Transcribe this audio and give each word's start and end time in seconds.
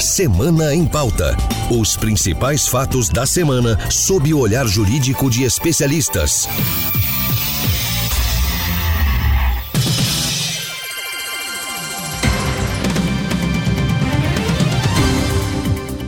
Semana 0.00 0.74
em 0.74 0.86
Pauta. 0.86 1.36
Os 1.70 1.94
principais 1.94 2.66
fatos 2.66 3.10
da 3.10 3.26
semana 3.26 3.78
sob 3.90 4.32
o 4.32 4.38
olhar 4.38 4.66
jurídico 4.66 5.28
de 5.28 5.44
especialistas. 5.44 6.48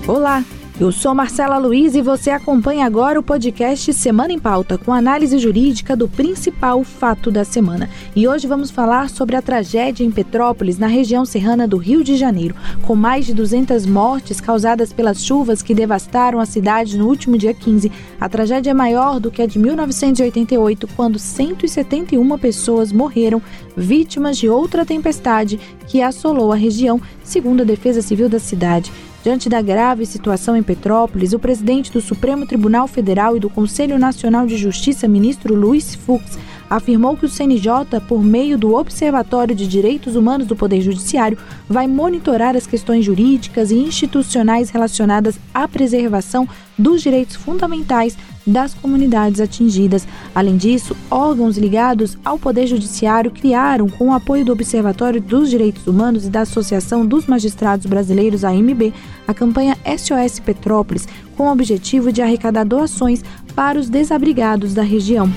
Olá! 0.09 0.43
Eu 0.81 0.91
sou 0.91 1.15
Marcela 1.15 1.59
Luiz 1.59 1.95
e 1.95 2.01
você 2.01 2.31
acompanha 2.31 2.87
agora 2.87 3.21
o 3.21 3.23
podcast 3.23 3.93
Semana 3.93 4.33
em 4.33 4.39
Pauta, 4.39 4.79
com 4.79 4.91
análise 4.91 5.39
jurídica 5.39 5.95
do 5.95 6.09
principal 6.09 6.83
fato 6.83 7.31
da 7.31 7.45
semana. 7.45 7.91
E 8.17 8.27
hoje 8.27 8.47
vamos 8.47 8.71
falar 8.71 9.11
sobre 9.11 9.37
a 9.37 9.43
tragédia 9.43 10.03
em 10.03 10.11
Petrópolis, 10.11 10.79
na 10.79 10.87
região 10.87 11.27
serrana 11.27 11.69
do 11.69 11.77
Rio 11.77 12.03
de 12.03 12.17
Janeiro, 12.17 12.57
com 12.83 12.97
mais 12.97 13.27
de 13.27 13.35
200 13.35 13.85
mortes 13.85 14.41
causadas 14.41 14.95
pelas 14.95 15.23
chuvas 15.23 15.61
que 15.61 15.75
devastaram 15.75 16.41
a 16.41 16.47
cidade 16.47 16.97
no 16.97 17.07
último 17.07 17.37
dia 17.37 17.53
15. 17.53 17.93
A 18.19 18.29
tragédia 18.29 18.71
é 18.71 18.75
maior 18.75 19.21
do 19.21 19.31
que 19.31 19.43
a 19.43 19.47
de 19.47 19.59
1988, 19.59 20.89
quando 20.97 21.19
171 21.19 22.39
pessoas 22.39 22.91
morreram 22.91 23.43
vítimas 23.77 24.39
de 24.39 24.49
outra 24.49 24.87
tempestade 24.87 25.61
que 25.87 26.01
assolou 26.01 26.51
a 26.51 26.57
região, 26.57 27.01
segundo 27.23 27.61
a 27.61 27.65
Defesa 27.65 28.01
Civil 28.01 28.29
da 28.29 28.39
cidade. 28.39 28.91
Diante 29.23 29.49
da 29.49 29.63
grave 29.63 30.05
situação 30.05 30.57
em 30.57 30.65
Petrópolis, 30.65 31.33
o 31.33 31.39
presidente 31.39 31.93
do 31.93 32.01
Supremo 32.01 32.45
Tribunal 32.45 32.89
Federal 32.89 33.37
e 33.37 33.41
do 33.41 33.49
Conselho 33.49 33.97
Nacional 33.97 34.47
de 34.47 34.57
Justiça, 34.57 35.07
ministro 35.07 35.55
Luiz 35.55 35.95
Fux, 35.95 36.37
afirmou 36.77 37.17
que 37.17 37.27
o 37.27 37.29
CNJ, 37.29 38.01
por 38.09 38.23
meio 38.23 38.57
do 38.57 38.75
Observatório 38.75 39.55
de 39.55 39.67
Direitos 39.67 40.17
Humanos 40.17 40.47
do 40.47 40.57
Poder 40.57 40.81
Judiciário, 40.81 41.37
vai 41.69 41.87
monitorar 41.87 42.57
as 42.57 42.67
questões 42.67 43.05
jurídicas 43.05 43.71
e 43.71 43.77
institucionais 43.77 44.71
relacionadas 44.71 45.39
à 45.53 45.69
preservação 45.69 46.49
dos 46.79 47.03
direitos 47.03 47.37
fundamentais 47.37 48.17
das 48.47 48.73
comunidades 48.73 49.39
atingidas. 49.41 50.09
Além 50.35 50.57
disso, 50.57 50.97
órgãos 51.11 51.59
ligados 51.59 52.17
ao 52.25 52.39
Poder 52.39 52.67
Judiciário 52.67 53.31
criaram, 53.31 53.89
com 53.89 54.09
o 54.09 54.15
apoio 54.15 54.45
do 54.45 54.53
Observatório 54.53 55.21
dos 55.21 55.51
Direitos 55.51 55.87
Humanos 55.87 56.25
e 56.25 56.31
da 56.31 56.41
Associação 56.41 57.07
dos 57.07 57.27
Magistrados 57.27 57.85
Brasileiros, 57.85 58.45
AMB, 58.45 58.95
a 59.29 59.35
campanha 59.35 59.77
SOS 59.87 60.41
Petrópolis, 60.41 61.07
com 61.37 61.49
o 61.49 61.53
objetivo 61.53 62.11
de 62.11 62.23
arrecadar 62.23 62.65
doações 62.65 63.23
para 63.55 63.79
os 63.79 63.91
desabrigados 63.91 64.73
da 64.73 64.83
região. 64.83 65.31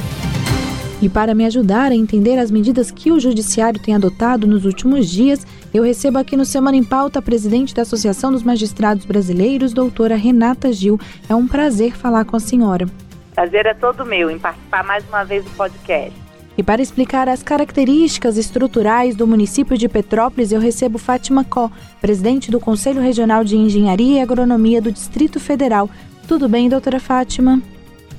E 1.02 1.10
para 1.10 1.36
me 1.36 1.46
ajudar 1.46 1.92
a 1.92 1.96
entender 1.96 2.38
as 2.40 2.50
medidas 2.50 2.90
que 2.90 3.12
o 3.12 3.20
Judiciário 3.20 3.80
tem 3.80 3.94
adotado 3.94 4.48
nos 4.48 4.66
últimos 4.66 5.10
dias, 5.10 5.46
eu 5.74 5.84
recebo 5.84 6.18
aqui 6.18 6.38
no 6.38 6.46
Semana 6.46 6.78
em 6.78 6.84
Pauta 6.84 7.20
a 7.20 7.22
presidente 7.22 7.76
da 7.76 7.82
Associação 7.82 8.32
dos 8.32 8.44
Magistrados 8.44 9.06
Brasileiros, 9.06 9.74
doutora 9.74 10.16
Renata 10.16 10.72
Gil. 10.72 10.98
É 11.30 11.36
um 11.36 11.48
prazer 11.48 11.98
falar 11.98 12.24
com 12.24 12.38
a 12.38 12.40
senhora. 12.40 12.88
Prazer 13.34 13.66
é 13.66 13.74
todo 13.74 14.06
meu 14.06 14.32
em 14.32 14.40
participar 14.40 14.86
mais 14.86 15.06
uma 15.10 15.26
vez 15.26 15.44
do 15.44 15.52
podcast. 15.52 16.14
E 16.58 16.64
para 16.64 16.82
explicar 16.82 17.28
as 17.28 17.44
características 17.44 18.38
estruturais 18.38 19.14
do 19.14 19.28
município 19.28 19.78
de 19.78 19.90
Petrópolis, 19.90 20.54
eu 20.54 20.62
recebo 20.62 20.98
Fátima 20.98 21.44
Có, 21.44 21.70
presidente 22.00 22.50
do 22.50 22.62
Conselho 22.62 23.02
Regional 23.02 23.44
de 23.44 23.58
Engenharia 23.58 24.20
e 24.20 24.22
Agronomia 24.22 24.82
do 24.82 24.90
Distrito 24.90 25.42
Federal. 25.42 25.90
Tudo 26.26 26.48
bem, 26.48 26.70
doutora 26.70 27.02
Fátima? 27.02 27.62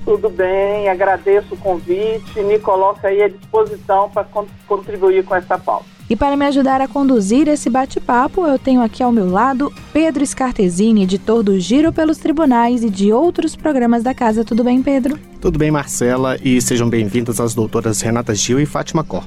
Tudo 0.07 0.31
bem, 0.31 0.89
agradeço 0.89 1.55
o 1.55 1.57
convite, 1.57 2.41
me 2.45 2.61
coloco 2.61 3.05
aí 3.05 3.25
à 3.25 3.29
disposição 3.29 4.09
para 4.09 4.25
contribuir 4.69 5.25
com 5.25 5.35
essa 5.35 5.59
pauta. 5.59 5.85
E 6.09 6.15
para 6.15 6.37
me 6.37 6.47
ajudar 6.47 6.81
a 6.81 6.87
conduzir 6.87 7.49
esse 7.49 7.69
bate-papo, 7.69 8.47
eu 8.47 8.57
tenho 8.57 8.81
aqui 8.81 9.03
ao 9.03 9.11
meu 9.11 9.29
lado 9.29 9.73
Pedro 9.93 10.25
Scartesini, 10.25 11.03
editor 11.03 11.43
do 11.43 11.59
Giro 11.59 11.93
pelos 11.93 12.19
Tribunais 12.19 12.85
e 12.85 12.89
de 12.89 13.13
outros 13.13 13.57
programas 13.57 14.05
da 14.05 14.15
casa. 14.15 14.45
Tudo 14.45 14.63
bem, 14.63 14.81
Pedro? 14.81 15.19
Tudo 15.41 15.59
bem, 15.59 15.73
Marcela, 15.73 16.39
e 16.41 16.63
sejam 16.63 16.89
bem-vindas 16.89 17.41
as 17.41 17.53
doutoras 17.53 18.01
Renata 18.01 18.33
Gil 18.33 18.61
e 18.61 18.67
Fátima 18.67 19.03
Cor. 19.03 19.25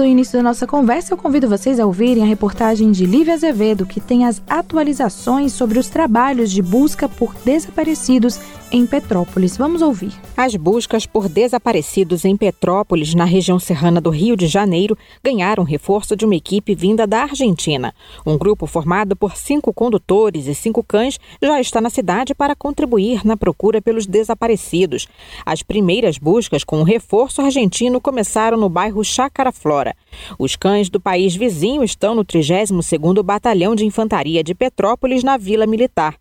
Do 0.00 0.06
início 0.06 0.38
da 0.38 0.42
nossa 0.42 0.66
conversa, 0.66 1.12
eu 1.12 1.18
convido 1.18 1.46
vocês 1.46 1.78
a 1.78 1.84
ouvirem 1.84 2.22
a 2.22 2.26
reportagem 2.26 2.90
de 2.90 3.04
Lívia 3.04 3.34
Azevedo, 3.34 3.84
que 3.84 4.00
tem 4.00 4.24
as 4.24 4.40
atualizações 4.48 5.52
sobre 5.52 5.78
os 5.78 5.90
trabalhos 5.90 6.50
de 6.50 6.62
busca 6.62 7.06
por 7.06 7.34
desaparecidos 7.44 8.40
em 8.72 8.86
Petrópolis. 8.86 9.56
Vamos 9.56 9.82
ouvir. 9.82 10.12
As 10.36 10.54
buscas 10.54 11.06
por 11.06 11.28
desaparecidos 11.28 12.24
em 12.24 12.36
Petrópolis, 12.36 13.14
na 13.14 13.24
região 13.24 13.58
serrana 13.58 14.00
do 14.00 14.10
Rio 14.10 14.36
de 14.36 14.46
Janeiro, 14.46 14.96
ganharam 15.22 15.64
reforço 15.64 16.16
de 16.16 16.24
uma 16.24 16.36
equipe 16.36 16.74
vinda 16.74 17.06
da 17.06 17.22
Argentina. 17.22 17.94
Um 18.24 18.38
grupo 18.38 18.66
formado 18.66 19.16
por 19.16 19.36
cinco 19.36 19.72
condutores 19.72 20.46
e 20.46 20.54
cinco 20.54 20.82
cães 20.82 21.18
já 21.42 21.60
está 21.60 21.80
na 21.80 21.90
cidade 21.90 22.34
para 22.34 22.54
contribuir 22.54 23.24
na 23.24 23.36
procura 23.36 23.82
pelos 23.82 24.06
desaparecidos. 24.06 25.08
As 25.44 25.62
primeiras 25.62 26.18
buscas 26.18 26.64
com 26.64 26.80
o 26.80 26.84
reforço 26.84 27.40
argentino 27.40 28.00
começaram 28.00 28.58
no 28.58 28.68
bairro 28.68 29.02
Chácara 29.02 29.50
Flora. 29.52 29.96
Os 30.38 30.56
cães 30.56 30.88
do 30.88 31.00
país 31.00 31.34
vizinho 31.34 31.82
estão 31.82 32.14
no 32.14 32.24
32º 32.24 33.22
Batalhão 33.22 33.74
de 33.74 33.84
Infantaria 33.84 34.44
de 34.44 34.54
Petrópolis, 34.54 35.24
na 35.24 35.36
Vila 35.36 35.66
Militar. 35.66 36.19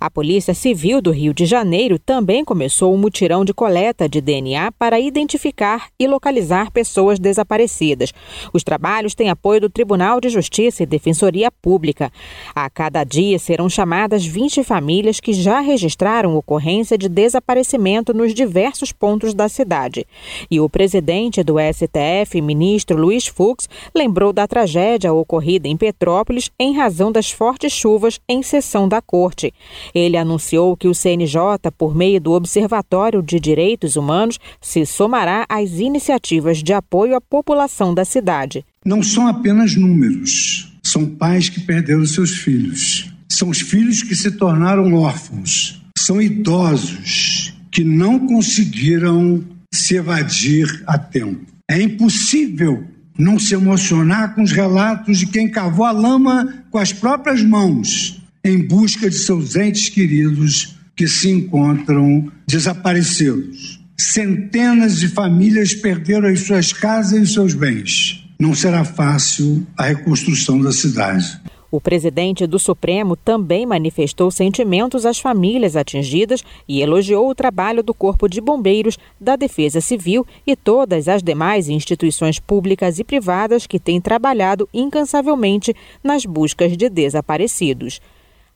A 0.00 0.10
Polícia 0.10 0.54
Civil 0.54 1.00
do 1.00 1.10
Rio 1.10 1.34
de 1.34 1.46
Janeiro 1.46 1.98
também 1.98 2.44
começou 2.44 2.94
um 2.94 2.98
mutirão 2.98 3.44
de 3.44 3.52
coleta 3.52 4.08
de 4.08 4.20
DNA 4.20 4.72
para 4.72 5.00
identificar 5.00 5.88
e 5.98 6.06
localizar 6.06 6.70
pessoas 6.70 7.18
desaparecidas. 7.18 8.12
Os 8.52 8.62
trabalhos 8.62 9.14
têm 9.14 9.30
apoio 9.30 9.60
do 9.60 9.70
Tribunal 9.70 10.20
de 10.20 10.28
Justiça 10.28 10.82
e 10.82 10.86
Defensoria 10.86 11.50
Pública. 11.50 12.12
A 12.54 12.68
cada 12.70 13.04
dia 13.04 13.38
serão 13.38 13.68
chamadas 13.68 14.24
20 14.24 14.62
famílias 14.62 15.20
que 15.20 15.32
já 15.32 15.60
registraram 15.60 16.36
ocorrência 16.36 16.96
de 16.96 17.08
desaparecimento 17.08 18.14
nos 18.14 18.34
diversos 18.34 18.92
pontos 18.92 19.34
da 19.34 19.48
cidade. 19.48 20.06
E 20.50 20.60
o 20.60 20.68
presidente 20.68 21.42
do 21.42 21.56
STF, 21.58 22.40
ministro 22.40 22.96
Luiz 22.96 23.26
Fux, 23.26 23.68
lembrou 23.94 24.32
da 24.32 24.46
tragédia 24.46 25.12
ocorrida 25.12 25.68
em 25.68 25.76
Petrópolis 25.76 26.50
em 26.58 26.76
razão 26.76 27.10
das 27.10 27.30
fortes 27.30 27.72
chuvas 27.72 28.20
em 28.28 28.42
sessão 28.42 28.88
da 28.88 29.00
corte. 29.00 29.52
Ele 29.94 30.16
anunciou 30.16 30.76
que 30.76 30.88
o 30.88 30.94
CNJ, 30.94 31.70
por 31.76 31.94
meio 31.94 32.20
do 32.20 32.32
Observatório 32.32 33.22
de 33.22 33.38
Direitos 33.40 33.96
Humanos, 33.96 34.38
se 34.60 34.84
somará 34.86 35.46
às 35.48 35.72
iniciativas 35.78 36.62
de 36.62 36.72
apoio 36.72 37.16
à 37.16 37.20
população 37.20 37.94
da 37.94 38.04
cidade. 38.04 38.64
Não 38.84 39.02
são 39.02 39.26
apenas 39.26 39.76
números, 39.76 40.72
são 40.82 41.06
pais 41.06 41.48
que 41.48 41.60
perderam 41.60 42.06
seus 42.06 42.36
filhos. 42.36 43.10
São 43.28 43.50
os 43.50 43.60
filhos 43.60 44.02
que 44.02 44.16
se 44.16 44.32
tornaram 44.32 44.94
órfãos. 44.94 45.82
São 45.98 46.20
idosos 46.20 47.54
que 47.70 47.84
não 47.84 48.18
conseguiram 48.26 49.44
se 49.72 49.96
evadir 49.96 50.82
a 50.86 50.96
tempo. 50.96 51.46
É 51.70 51.80
impossível 51.80 52.84
não 53.18 53.38
se 53.38 53.54
emocionar 53.54 54.34
com 54.34 54.42
os 54.42 54.52
relatos 54.52 55.18
de 55.18 55.26
quem 55.26 55.50
cavou 55.50 55.84
a 55.84 55.90
lama 55.90 56.64
com 56.70 56.78
as 56.78 56.92
próprias 56.92 57.42
mãos 57.42 58.17
em 58.48 58.58
busca 58.66 59.08
de 59.10 59.16
seus 59.16 59.54
entes 59.56 59.88
queridos 59.88 60.76
que 60.96 61.06
se 61.06 61.30
encontram 61.30 62.30
desaparecidos. 62.46 63.78
Centenas 63.96 64.98
de 64.98 65.08
famílias 65.08 65.74
perderam 65.74 66.28
as 66.28 66.40
suas 66.40 66.72
casas 66.72 67.28
e 67.28 67.32
seus 67.32 67.54
bens. 67.54 68.24
Não 68.38 68.54
será 68.54 68.84
fácil 68.84 69.66
a 69.76 69.84
reconstrução 69.84 70.60
da 70.60 70.72
cidade. 70.72 71.40
O 71.70 71.80
presidente 71.80 72.46
do 72.46 72.58
Supremo 72.58 73.14
também 73.14 73.66
manifestou 73.66 74.30
sentimentos 74.30 75.04
às 75.04 75.18
famílias 75.18 75.76
atingidas 75.76 76.42
e 76.66 76.80
elogiou 76.80 77.28
o 77.28 77.34
trabalho 77.34 77.82
do 77.82 77.92
Corpo 77.92 78.26
de 78.26 78.40
Bombeiros, 78.40 78.96
da 79.20 79.36
Defesa 79.36 79.80
Civil 79.80 80.26
e 80.46 80.56
todas 80.56 81.08
as 81.08 81.22
demais 81.22 81.68
instituições 81.68 82.40
públicas 82.40 82.98
e 82.98 83.04
privadas 83.04 83.66
que 83.66 83.78
têm 83.78 84.00
trabalhado 84.00 84.66
incansavelmente 84.72 85.76
nas 86.02 86.24
buscas 86.24 86.74
de 86.74 86.88
desaparecidos. 86.88 88.00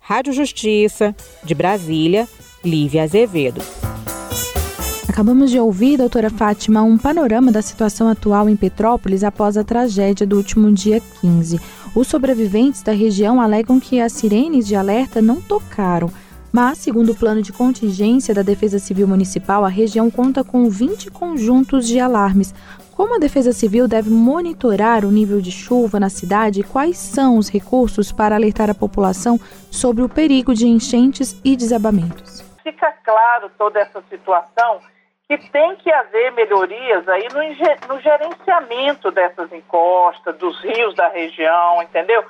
Rádio 0.04 0.32
Justiça, 0.32 1.14
de 1.44 1.54
Brasília, 1.54 2.28
Lívia 2.64 3.04
Azevedo. 3.04 3.62
Acabamos 5.08 5.48
de 5.48 5.60
ouvir, 5.60 5.96
doutora 5.96 6.28
Fátima, 6.28 6.82
um 6.82 6.98
panorama 6.98 7.52
da 7.52 7.62
situação 7.62 8.08
atual 8.08 8.48
em 8.48 8.56
Petrópolis 8.56 9.22
após 9.22 9.56
a 9.56 9.62
tragédia 9.62 10.26
do 10.26 10.36
último 10.36 10.72
dia 10.72 11.00
15. 11.20 11.60
Os 11.94 12.08
sobreviventes 12.08 12.82
da 12.82 12.90
região 12.90 13.40
alegam 13.40 13.78
que 13.78 14.00
as 14.00 14.12
sirenes 14.12 14.66
de 14.66 14.74
alerta 14.74 15.22
não 15.22 15.40
tocaram. 15.40 16.10
Mas, 16.50 16.78
segundo 16.78 17.12
o 17.12 17.14
plano 17.14 17.40
de 17.40 17.52
contingência 17.52 18.34
da 18.34 18.42
Defesa 18.42 18.80
Civil 18.80 19.06
Municipal, 19.06 19.64
a 19.64 19.68
região 19.68 20.10
conta 20.10 20.42
com 20.42 20.68
20 20.68 21.12
conjuntos 21.12 21.86
de 21.86 22.00
alarmes, 22.00 22.52
como 22.96 23.16
a 23.16 23.18
Defesa 23.18 23.52
Civil 23.52 23.88
deve 23.88 24.10
monitorar 24.10 25.04
o 25.04 25.10
nível 25.10 25.40
de 25.40 25.50
chuva 25.50 25.98
na 25.98 26.08
cidade 26.08 26.60
e 26.60 26.64
quais 26.64 26.98
são 26.98 27.38
os 27.38 27.50
recursos 27.50 28.12
para 28.12 28.34
alertar 28.34 28.70
a 28.70 28.74
população 28.74 29.38
sobre 29.70 30.02
o 30.02 30.08
perigo 30.08 30.54
de 30.54 30.66
enchentes 30.66 31.40
e 31.44 31.56
desabamentos? 31.56 32.42
Fica 32.62 32.92
claro 33.04 33.50
toda 33.58 33.80
essa 33.80 34.02
situação 34.10 34.80
que 35.28 35.38
tem 35.50 35.76
que 35.76 35.90
haver 35.90 36.32
melhorias 36.32 37.08
aí 37.08 37.26
no, 37.32 37.94
no 37.94 38.00
gerenciamento 38.00 39.10
dessas 39.10 39.50
encostas, 39.52 40.36
dos 40.36 40.60
rios 40.60 40.94
da 40.94 41.08
região, 41.08 41.82
entendeu? 41.82 42.22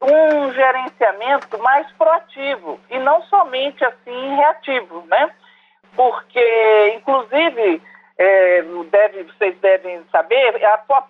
Um 0.00 0.52
gerenciamento 0.52 1.58
mais 1.58 1.90
proativo 1.92 2.80
e 2.90 2.98
não 2.98 3.22
somente 3.24 3.84
assim 3.84 4.36
reativo, 4.36 5.04
né? 5.08 5.30
Porque, 5.94 6.94
inclusive, 6.96 7.82
é, 8.18 8.62
deve, 8.90 9.22
vocês 9.22 9.56
devem 9.60 10.02
saber, 10.10 10.60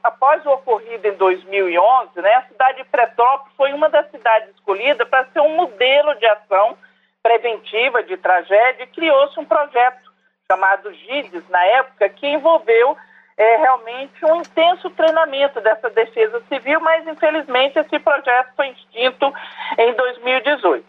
após 0.03 0.45
o 0.45 0.51
ocorrido 0.51 1.09
em 1.09 1.15
2011, 1.15 2.21
né, 2.21 2.35
a 2.35 2.43
cidade 2.43 2.79
de 2.79 2.85
Petrópolis 2.85 3.57
foi 3.57 3.73
uma 3.73 3.89
das 3.89 4.11
cidades 4.11 4.51
escolhidas 4.51 5.09
para 5.09 5.25
ser 5.33 5.41
um 5.41 5.57
modelo 5.57 6.15
de 6.17 6.27
ação 6.27 6.77
preventiva 7.23 8.03
de 8.03 8.17
tragédia 8.19 8.85
e 8.85 8.89
criou-se 8.89 9.41
um 9.41 9.45
projeto 9.45 10.09
chamado 10.51 10.93
GIDES, 10.93 11.49
na 11.49 11.65
época, 11.65 12.09
que 12.11 12.27
envolveu 12.27 12.97
é, 13.39 13.57
realmente 13.57 14.25
um 14.25 14.37
intenso 14.37 14.91
treinamento 14.91 15.61
dessa 15.61 15.89
defesa 15.91 16.43
civil, 16.49 16.81
mas 16.81 17.07
infelizmente 17.07 17.79
esse 17.79 17.99
projeto 18.01 18.53
foi 18.55 18.69
extinto 18.71 19.33
em 19.79 19.95
2018. 19.95 20.85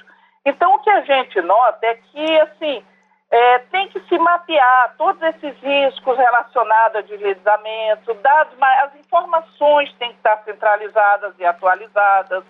Então 0.45 0.73
o 0.75 0.79
que 0.79 0.89
a 0.89 1.01
gente 1.01 1.41
nota 1.41 1.85
é 1.85 1.95
que, 1.95 2.39
assim, 2.41 2.83
é, 3.31 3.59
tem 3.71 3.87
que 3.89 3.99
se 4.01 4.17
mapear 4.49 4.95
todos 4.97 5.21
esses 5.21 5.55
riscos 5.61 6.17
relacionados 6.17 6.97
a 6.97 7.01
deslizamento, 7.01 8.13
dados, 8.15 8.53
as 8.59 8.95
informações 8.95 9.93
têm 9.93 10.09
que 10.09 10.17
estar 10.17 10.41
centralizadas 10.43 11.33
e 11.37 11.45
atualizadas, 11.45 12.43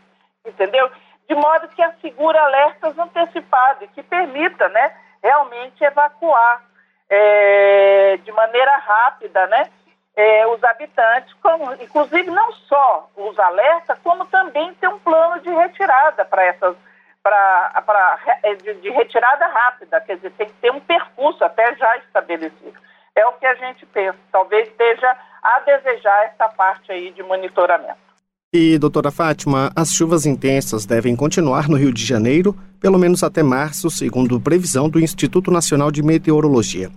entendeu? 0.46 0.90
De 1.28 1.36
modo 1.36 1.68
que 1.70 1.82
assegure 1.82 2.38
alertas 2.38 2.98
antecipados, 2.98 3.90
que 3.94 4.02
permita, 4.02 4.70
né, 4.70 4.96
realmente 5.22 5.84
evacuar 5.84 6.64
é, 7.10 8.18
de 8.24 8.32
maneira 8.32 8.78
rápida, 8.78 9.46
né, 9.48 9.70
é, 10.16 10.48
os 10.48 10.64
habitantes, 10.64 11.34
como, 11.42 11.74
inclusive 11.74 12.32
não 12.32 12.52
só 12.54 13.10
os 13.16 13.38
alertas, 13.38 14.00
como 14.00 14.26
também 14.26 14.74
ter 14.76 14.88
um 14.88 15.00
plano 15.00 15.42
de 15.42 15.50
retirada 15.50 16.26
para 16.26 16.44
essas 16.46 16.76
para 17.24 18.20
é, 18.44 18.56
de, 18.56 18.74
de, 18.76 18.90
retirada 18.90 19.48
rápida, 19.48 20.02
quer 20.02 20.16
dizer, 20.16 20.32
tem 20.32 20.48
que 20.48 20.54
ter 20.62 20.72
um 20.72 20.80
percurso 20.80 21.44
até 21.44 21.76
já 21.76 21.98
estabelecido. 21.98 22.74
É 23.16 23.26
o 23.26 23.34
que 23.34 23.46
a 23.46 23.56
gente 23.56 23.86
pensa, 23.88 24.18
talvez 24.32 24.68
esteja 24.68 25.16
a 25.44 25.60
desejar 25.60 26.26
essa 26.26 26.48
parte 26.50 26.92
aí 26.92 27.12
de 27.12 27.24
monitoramento. 27.24 28.10
E, 28.52 28.80
doutora 28.80 29.12
Fátima, 29.12 29.72
as 29.76 29.92
chuvas 29.92 30.26
intensas 30.26 30.86
devem 30.86 31.16
continuar 31.16 31.70
no 31.70 31.78
Rio 31.78 31.94
de 31.94 32.04
Janeiro, 32.04 32.58
pelo 32.80 32.98
menos 32.98 33.24
até 33.24 33.44
março, 33.44 33.92
segundo 33.92 34.40
previsão 34.40 34.90
do 34.90 35.00
Instituto 35.00 35.52
Nacional 35.52 35.92
de 35.92 36.02
Meteorologia. 36.02 36.90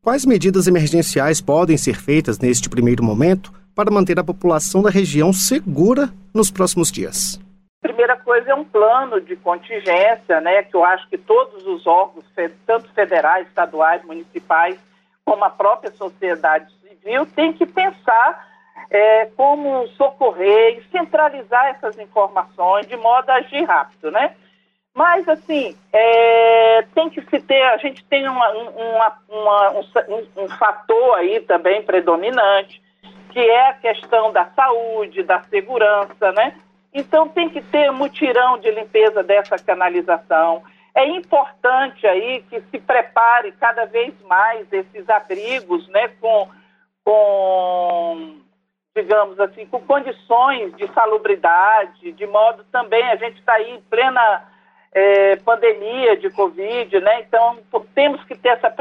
Quais 0.00 0.24
medidas 0.24 0.66
emergenciais 0.66 1.40
podem 1.40 1.76
ser 1.76 1.96
feitas 1.96 2.38
neste 2.38 2.70
primeiro 2.70 3.02
momento 3.02 3.52
para 3.74 3.90
manter 3.90 4.18
a 4.18 4.24
população 4.24 4.82
da 4.82 4.88
região 4.88 5.32
segura 5.32 6.08
nos 6.32 6.50
próximos 6.50 6.90
dias? 6.90 7.38
Primeira 7.84 8.16
coisa 8.16 8.50
é 8.50 8.54
um 8.54 8.64
plano 8.64 9.20
de 9.20 9.36
contingência, 9.36 10.40
né, 10.40 10.62
que 10.62 10.74
eu 10.74 10.82
acho 10.82 11.06
que 11.06 11.18
todos 11.18 11.66
os 11.66 11.86
órgãos, 11.86 12.24
tanto 12.64 12.90
federais, 12.94 13.46
estaduais, 13.46 14.02
municipais, 14.04 14.80
como 15.22 15.44
a 15.44 15.50
própria 15.50 15.92
sociedade 15.92 16.72
civil, 16.80 17.26
tem 17.26 17.52
que 17.52 17.66
pensar 17.66 18.48
é, 18.90 19.26
como 19.36 19.86
socorrer 19.88 20.78
e 20.78 20.84
centralizar 20.90 21.66
essas 21.66 21.98
informações 21.98 22.86
de 22.86 22.96
modo 22.96 23.28
a 23.28 23.34
agir 23.34 23.64
rápido, 23.64 24.10
né? 24.10 24.34
Mas, 24.94 25.28
assim, 25.28 25.76
é, 25.92 26.86
tem 26.94 27.10
que 27.10 27.20
se 27.20 27.38
ter, 27.40 27.62
a 27.64 27.76
gente 27.76 28.02
tem 28.06 28.26
uma, 28.26 28.48
uma, 28.48 29.18
uma, 29.28 29.70
um, 29.72 30.44
um 30.44 30.48
fator 30.56 31.16
aí 31.16 31.40
também 31.40 31.82
predominante, 31.82 32.80
que 33.30 33.40
é 33.40 33.68
a 33.68 33.74
questão 33.74 34.32
da 34.32 34.46
saúde, 34.56 35.22
da 35.22 35.42
segurança, 35.44 36.32
né? 36.32 36.54
Então 36.94 37.28
tem 37.28 37.50
que 37.50 37.60
ter 37.60 37.90
mutirão 37.90 38.56
de 38.58 38.70
limpeza 38.70 39.22
dessa 39.22 39.56
canalização. 39.58 40.62
É 40.94 41.04
importante 41.08 42.06
aí 42.06 42.44
que 42.48 42.60
se 42.70 42.78
prepare 42.78 43.50
cada 43.52 43.84
vez 43.84 44.14
mais 44.22 44.72
esses 44.72 45.08
abrigos, 45.10 45.88
né, 45.88 46.08
com, 46.20 46.48
com 47.04 48.36
digamos 48.94 49.40
assim, 49.40 49.66
com 49.66 49.80
condições 49.80 50.72
de 50.76 50.86
salubridade, 50.92 52.12
de 52.12 52.26
modo 52.28 52.62
também 52.70 53.02
a 53.10 53.16
gente 53.16 53.40
está 53.40 53.54
aí 53.54 53.72
em 53.72 53.80
plena 53.82 54.44
é, 54.92 55.34
pandemia 55.36 56.16
de 56.16 56.30
Covid, 56.30 57.00
né? 57.00 57.22
Então 57.22 57.58
temos 57.92 58.22
que 58.24 58.36
ter 58.36 58.50
essa 58.50 58.72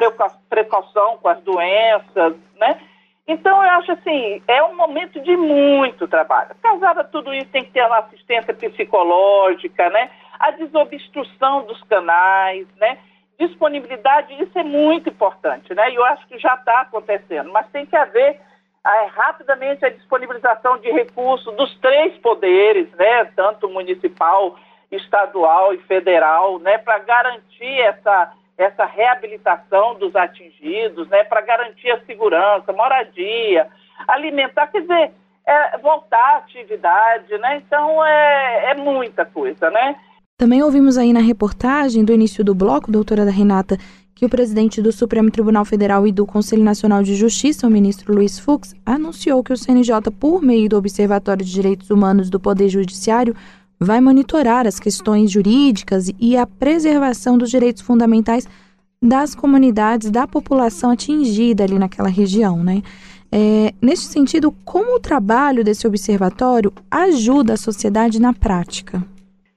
precaução 0.48 1.18
com 1.18 1.28
as 1.28 1.42
doenças, 1.42 2.36
né? 2.60 2.80
Então, 3.26 3.64
eu 3.64 3.70
acho 3.72 3.92
assim, 3.94 4.42
é 4.48 4.62
um 4.64 4.76
momento 4.76 5.20
de 5.22 5.36
muito 5.38 6.08
trabalho. 6.08 6.54
Casado 6.62 7.00
a 7.00 7.04
tudo 7.06 7.34
isso, 7.34 7.50
tem 7.52 7.64
que 7.64 7.72
ter 7.72 7.86
uma 7.86 8.00
assistência 8.00 8.54
psicológica, 8.54 9.90
né? 9.90 10.10
A 10.40 10.52
desobstrução 10.52 11.64
dos 11.66 11.82
canais, 11.84 12.68
né? 12.76 12.98
Disponibilidade, 13.40 14.34
isso 14.44 14.60
é 14.60 14.64
muito 14.64 15.10
importante, 15.10 15.74
né? 15.74 15.90
E 15.92 15.96
eu 15.96 16.04
acho 16.06 16.28
que 16.28 16.38
já 16.38 16.56
está 16.56 16.82
acontecendo, 16.82 17.52
mas 17.52 17.70
tem 17.70 17.86
que 17.86 17.96
haver 17.96 18.42
é, 18.86 19.06
rapidamente 19.06 19.86
a 19.86 19.90
disponibilização 19.90 20.78
de 20.80 20.92
recursos 20.92 21.56
dos 21.56 21.74
três 21.80 22.18
poderes, 22.18 22.92
né? 22.92 23.24
Tanto 23.36 23.70
municipal, 23.70 24.58
estadual 24.92 25.74
e 25.74 25.78
federal, 25.84 26.60
né? 26.60 26.78
Para 26.78 27.00
garantir 27.00 27.80
essa 27.80 28.34
essa 28.58 28.86
reabilitação 28.86 29.96
dos 29.96 30.16
atingidos, 30.16 31.08
né, 31.10 31.24
para 31.24 31.42
garantir 31.42 31.92
a 31.92 32.04
segurança, 32.06 32.72
moradia, 32.72 33.68
alimentar, 34.08 34.68
quer 34.68 34.82
dizer, 34.82 35.12
é, 35.46 35.78
voltar 35.80 36.18
à 36.18 36.38
atividade, 36.38 37.38
né? 37.38 37.58
Então 37.58 38.04
é, 38.06 38.72
é 38.72 38.76
muita 38.76 39.26
coisa, 39.26 39.70
né? 39.70 39.96
Também 40.38 40.64
ouvimos 40.64 40.98
aí 40.98 41.14
na 41.14 41.20
reportagem 41.20 42.04
do 42.04 42.14
início 42.14 42.44
do 42.44 42.56
bloco, 42.56 42.92
doutora 42.92 43.26
da 43.26 43.32
Renata, 43.32 43.78
que 44.16 44.26
o 44.26 44.30
presidente 44.30 44.82
do 44.82 44.92
Supremo 44.92 45.30
Tribunal 45.30 45.66
Federal 45.66 46.08
e 46.08 46.12
do 46.12 46.26
Conselho 46.26 46.64
Nacional 46.64 47.04
de 47.04 47.16
Justiça, 47.16 47.68
o 47.68 47.70
ministro 47.70 48.14
Luiz 48.14 48.40
Fux, 48.40 48.76
anunciou 48.86 49.44
que 49.44 49.54
o 49.54 49.58
CNJ, 49.58 50.12
por 50.20 50.42
meio 50.42 50.70
do 50.70 50.78
Observatório 50.78 51.46
de 51.46 51.52
Direitos 51.52 51.90
Humanos 51.90 52.30
do 52.30 52.40
Poder 52.40 52.70
Judiciário, 52.70 53.36
vai 53.80 54.00
monitorar 54.00 54.68
as 54.68 54.80
questões 54.80 55.32
jurídicas 55.32 56.12
e 56.20 56.38
a 56.38 56.46
preservação 56.46 57.38
dos 57.38 57.50
direitos 57.50 57.82
fundamentais 57.82 58.48
das 59.02 59.36
comunidades, 59.36 60.10
da 60.10 60.26
população 60.26 60.92
atingida 60.92 61.64
ali 61.64 61.78
naquela 61.78 62.10
região, 62.10 62.64
né? 62.64 62.82
É, 63.36 63.74
neste 63.82 64.06
sentido, 64.06 64.52
como 64.64 64.96
o 64.96 65.00
trabalho 65.00 65.64
desse 65.64 65.88
observatório 65.88 66.72
ajuda 66.90 67.54
a 67.54 67.58
sociedade 67.58 68.22
na 68.22 68.32
prática? 68.32 69.02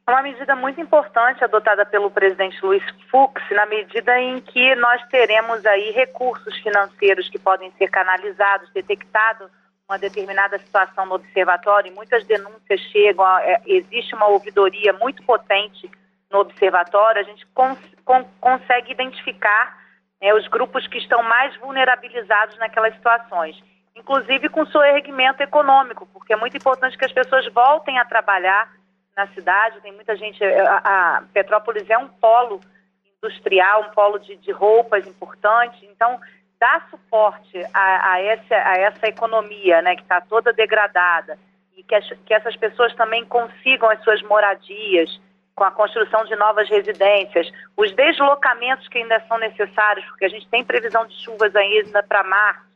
É 0.08 0.12
uma 0.12 0.22
medida 0.22 0.56
muito 0.56 0.80
importante 0.80 1.44
adotada 1.44 1.84
pelo 1.84 2.10
presidente 2.10 2.56
Luiz 2.64 2.82
Fux, 3.10 3.42
na 3.50 3.66
medida 3.66 4.18
em 4.20 4.40
que 4.40 4.74
nós 4.76 5.02
teremos 5.08 5.66
aí 5.66 5.90
recursos 5.90 6.56
financeiros 6.58 7.28
que 7.28 7.38
podem 7.38 7.70
ser 7.76 7.88
canalizados, 7.88 8.70
detectados 8.72 9.50
uma 9.88 9.98
determinada 9.98 10.58
situação 10.58 11.06
no 11.06 11.14
observatório, 11.14 11.90
e 11.90 11.94
muitas 11.94 12.24
denúncias 12.24 12.80
chegam, 12.92 13.26
é, 13.38 13.60
existe 13.66 14.14
uma 14.14 14.26
ouvidoria 14.26 14.92
muito 14.92 15.22
potente 15.22 15.90
no 16.30 16.40
observatório, 16.40 17.20
a 17.20 17.24
gente 17.24 17.46
cons 17.54 17.78
con 18.04 18.24
consegue 18.40 18.92
identificar 18.92 19.78
né, 20.20 20.34
os 20.34 20.46
grupos 20.48 20.86
que 20.88 20.98
estão 20.98 21.22
mais 21.22 21.56
vulnerabilizados 21.58 22.58
naquelas 22.58 22.94
situações, 22.94 23.56
inclusive 23.94 24.48
com 24.48 24.66
seu 24.66 24.82
erguimento 24.82 25.40
econômico, 25.40 26.06
porque 26.12 26.32
é 26.32 26.36
muito 26.36 26.56
importante 26.56 26.98
que 26.98 27.04
as 27.04 27.12
pessoas 27.12 27.46
voltem 27.52 27.98
a 27.98 28.04
trabalhar 28.04 28.70
na 29.16 29.28
cidade, 29.28 29.80
tem 29.80 29.92
muita 29.92 30.16
gente, 30.16 30.42
é, 30.42 30.66
a, 30.66 31.16
a 31.18 31.22
Petrópolis 31.32 31.88
é 31.88 31.96
um 31.96 32.08
polo 32.08 32.60
industrial, 33.18 33.82
um 33.82 33.90
polo 33.90 34.18
de, 34.18 34.36
de 34.36 34.50
roupas 34.50 35.06
importante, 35.06 35.86
então 35.86 36.20
dar 36.60 36.88
suporte 36.90 37.58
a, 37.72 38.12
a, 38.12 38.20
essa, 38.20 38.54
a 38.54 38.78
essa 38.78 39.06
economia 39.06 39.82
né, 39.82 39.96
que 39.96 40.02
está 40.02 40.20
toda 40.20 40.52
degradada 40.52 41.38
e 41.76 41.82
que, 41.82 41.94
as, 41.94 42.08
que 42.24 42.34
essas 42.34 42.56
pessoas 42.56 42.94
também 42.94 43.24
consigam 43.24 43.90
as 43.90 44.02
suas 44.02 44.22
moradias 44.22 45.20
com 45.54 45.64
a 45.64 45.70
construção 45.70 46.24
de 46.24 46.36
novas 46.36 46.68
residências, 46.68 47.50
os 47.76 47.90
deslocamentos 47.92 48.86
que 48.88 48.98
ainda 48.98 49.18
são 49.26 49.38
necessários, 49.38 50.04
porque 50.06 50.26
a 50.26 50.28
gente 50.28 50.46
tem 50.48 50.62
previsão 50.62 51.06
de 51.06 51.14
chuvas 51.24 51.54
ainda 51.56 52.02
para 52.02 52.22
março. 52.22 52.66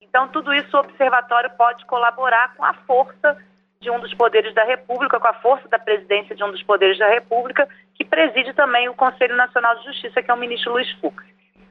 Então, 0.00 0.28
tudo 0.28 0.52
isso 0.52 0.76
o 0.76 0.80
observatório 0.80 1.50
pode 1.56 1.84
colaborar 1.86 2.54
com 2.56 2.64
a 2.64 2.74
força 2.74 3.36
de 3.80 3.90
um 3.90 4.00
dos 4.00 4.12
poderes 4.14 4.52
da 4.54 4.64
República, 4.64 5.20
com 5.20 5.28
a 5.28 5.34
força 5.34 5.68
da 5.68 5.78
presidência 5.78 6.34
de 6.34 6.42
um 6.42 6.50
dos 6.50 6.62
poderes 6.62 6.98
da 6.98 7.08
República, 7.08 7.68
que 7.94 8.04
preside 8.04 8.52
também 8.54 8.88
o 8.88 8.94
Conselho 8.94 9.36
Nacional 9.36 9.76
de 9.76 9.84
Justiça, 9.84 10.22
que 10.22 10.30
é 10.30 10.34
o 10.34 10.38
ministro 10.38 10.72
Luiz 10.72 10.90
Fux. 11.00 11.22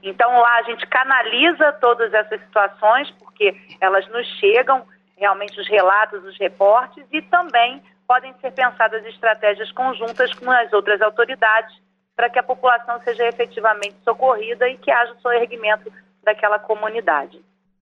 Então 0.04 0.30
lá 0.38 0.60
a 0.60 0.64
gente 0.64 0.86
canaliza 0.88 1.72
todas 1.74 2.14
essas 2.14 2.40
situações, 2.42 3.10
porque 3.12 3.56
elas 3.80 4.06
nos 4.10 4.28
chegam, 4.40 4.86
realmente 5.18 5.60
os 5.60 5.68
relatos, 5.68 6.24
os 6.26 6.38
reportes, 6.38 7.06
e 7.12 7.22
também 7.22 7.82
podem 8.06 8.34
ser 8.42 8.52
pensadas 8.52 9.06
estratégias 9.06 9.72
conjuntas 9.72 10.34
com 10.34 10.52
as 10.52 10.72
outras 10.74 11.02
autoridades 11.02 11.74
para 12.16 12.30
que 12.30 12.38
a 12.38 12.44
população 12.44 13.00
seja 13.04 13.28
efetivamente 13.28 13.96
socorrida 14.04 14.70
e 14.70 14.78
que 14.78 14.92
haja 14.92 15.14
o 15.14 15.22
soerguimento 15.22 15.92
daquela 16.24 16.60
comunidade. 16.60 17.42